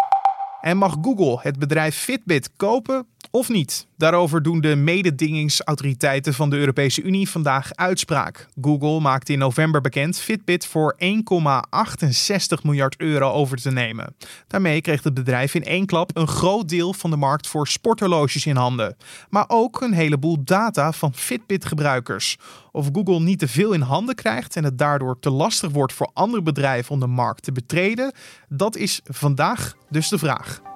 En 0.61 0.76
mag 0.76 0.97
Google 1.02 1.38
het 1.43 1.59
bedrijf 1.59 1.97
Fitbit 1.97 2.50
kopen 2.57 3.07
of 3.30 3.49
niet? 3.49 3.87
Daarover 3.97 4.42
doen 4.42 4.61
de 4.61 4.76
mededingingsautoriteiten 4.76 6.34
van 6.34 6.50
de 6.50 6.56
Europese 6.56 7.02
Unie 7.02 7.28
vandaag 7.28 7.75
uitspraak. 7.75 8.49
Google 8.60 9.00
maakte 9.00 9.32
in 9.32 9.38
november 9.38 9.80
bekend 9.80 10.19
Fitbit 10.19 10.67
voor 10.67 10.97
1,68 10.99 12.62
miljard 12.62 12.97
euro 12.97 13.30
over 13.32 13.56
te 13.56 13.71
nemen. 13.71 14.14
Daarmee 14.47 14.80
kreeg 14.80 15.02
het 15.02 15.14
bedrijf 15.14 15.54
in 15.54 15.64
één 15.64 15.86
klap 15.86 16.10
een 16.17 16.28
groot 16.28 16.69
deel 16.69 16.93
van 16.93 17.10
de 17.10 17.17
markt 17.17 17.47
voor 17.47 17.69
sporthorloges 17.69 18.47
in 18.47 18.56
handen. 18.56 18.97
Maar 19.30 19.45
ook 19.49 19.80
een 19.80 19.93
heleboel 19.93 20.45
data 20.45 20.93
van 20.93 21.14
Fitbit-gebruikers. 21.14 22.36
Of 22.73 22.88
Google 22.93 23.21
niet 23.21 23.38
te 23.38 23.49
veel 23.49 23.73
in 23.73 23.80
handen 23.80 24.14
krijgt 24.14 24.56
en 24.56 24.64
het 24.64 24.78
daardoor 24.78 25.19
te 25.21 25.30
lastig 25.30 25.71
wordt 25.71 25.93
voor 25.93 26.10
andere 26.12 26.43
bedrijven 26.43 26.93
om 26.93 27.00
de 27.00 27.06
markt 27.06 27.43
te 27.43 27.52
betreden, 27.52 28.12
dat 28.49 28.76
is 28.76 29.00
vandaag 29.04 29.75
dus 29.88 30.08
de 30.08 30.19
vraag. 30.19 30.68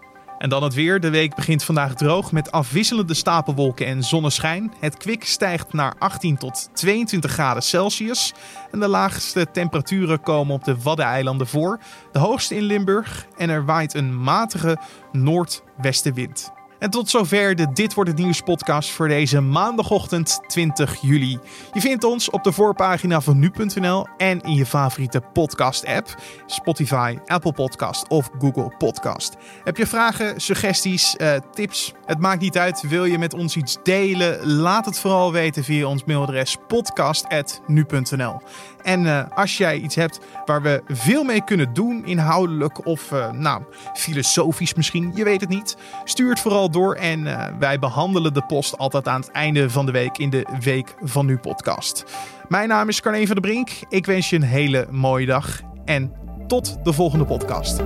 En 0.43 0.49
dan 0.49 0.63
het 0.63 0.75
weer. 0.75 1.01
De 1.01 1.11
week 1.11 1.35
begint 1.35 1.65
vandaag 1.65 1.95
droog 1.95 2.33
met 2.33 2.53
afwisselende 2.53 3.15
stapelwolken 3.15 3.87
en 3.87 4.03
zonneschijn. 4.03 4.73
Het 4.81 4.97
kwik 4.97 5.25
stijgt 5.25 5.73
naar 5.73 5.95
18 5.99 6.37
tot 6.37 6.69
22 6.73 7.31
graden 7.31 7.63
Celsius. 7.63 8.33
En 8.71 8.81
de 8.81 8.89
laagste 8.89 9.47
temperaturen 9.53 10.21
komen 10.21 10.55
op 10.55 10.65
de 10.65 10.77
Waddeneilanden 10.83 11.47
voor. 11.47 11.81
De 12.13 12.19
hoogste 12.19 12.55
in 12.55 12.63
Limburg. 12.63 13.27
En 13.37 13.51
er 13.51 13.65
waait 13.65 13.95
een 13.95 14.23
matige 14.23 14.79
noordwestenwind. 15.13 16.53
En 16.83 16.90
tot 16.90 17.11
zover 17.11 17.55
de 17.55 17.73
Dit 17.73 17.95
Wordt 17.95 18.11
Het 18.11 18.18
Nieuws 18.18 18.40
podcast 18.40 18.90
voor 18.90 19.09
deze 19.09 19.40
maandagochtend 19.40 20.40
20 20.47 21.01
juli. 21.01 21.38
Je 21.73 21.81
vindt 21.81 22.05
ons 22.05 22.31
op 22.31 22.45
de 22.45 22.53
voorpagina 22.53 23.21
van 23.21 23.38
nu.nl 23.38 24.07
en 24.16 24.40
in 24.40 24.55
je 24.55 24.66
favoriete 24.66 25.23
podcast 25.33 25.87
app. 25.87 26.23
Spotify, 26.47 27.18
Apple 27.27 27.53
Podcast 27.53 28.09
of 28.09 28.31
Google 28.38 28.75
Podcast. 28.79 29.37
Heb 29.64 29.77
je 29.77 29.87
vragen, 29.87 30.40
suggesties, 30.40 31.14
uh, 31.18 31.35
tips? 31.53 31.92
Het 32.05 32.18
maakt 32.18 32.40
niet 32.40 32.59
uit. 32.59 32.88
Wil 32.88 33.05
je 33.05 33.18
met 33.18 33.35
ons 33.35 33.57
iets 33.57 33.77
delen? 33.83 34.47
Laat 34.47 34.85
het 34.85 34.99
vooral 34.99 35.33
weten 35.33 35.64
via 35.64 35.87
ons 35.87 36.05
mailadres 36.05 36.57
podcast.nu.nl. 36.68 38.40
En 38.83 39.05
uh, 39.05 39.23
als 39.35 39.57
jij 39.57 39.79
iets 39.79 39.95
hebt 39.95 40.21
waar 40.45 40.62
we 40.62 40.83
veel 40.88 41.25
mee 41.25 41.45
kunnen 41.45 41.73
doen, 41.73 42.07
inhoudelijk 42.07 42.87
of 42.87 43.11
uh, 43.11 43.31
nou, 43.31 43.62
filosofisch 43.95 44.75
misschien, 44.75 45.12
je 45.14 45.25
weet 45.25 45.40
het 45.40 45.51
niet, 45.51 45.77
stuur 46.05 46.31
het 46.31 46.40
vooral 46.40 46.71
door. 46.73 46.95
En 46.95 47.21
uh, 47.21 47.45
wij 47.59 47.79
behandelen 47.79 48.35
de 48.35 48.45
post 48.47 48.79
altijd 48.79 49.09
aan 49.09 49.21
het 49.21 49.31
einde 49.31 49.71
van 49.71 49.87
de 49.87 49.93
week 49.93 50.19
in 50.19 50.31
de 50.31 50.47
Week 50.61 50.95
van 51.01 51.27
Nu 51.27 51.39
podcast. 51.39 52.05
Mijn 52.49 52.69
naam 52.69 52.89
is 52.89 53.01
Carne 53.01 53.27
van 53.27 53.37
der 53.37 53.51
Brink. 53.51 53.71
Ik 53.89 54.07
wens 54.07 54.31
je 54.31 54.37
een 54.37 54.43
hele 54.43 54.87
mooie 54.91 55.27
dag 55.27 55.61
en 55.85 56.13
tot 56.47 56.85
de 56.85 56.93
volgende 56.93 57.25
podcast. 57.25 57.83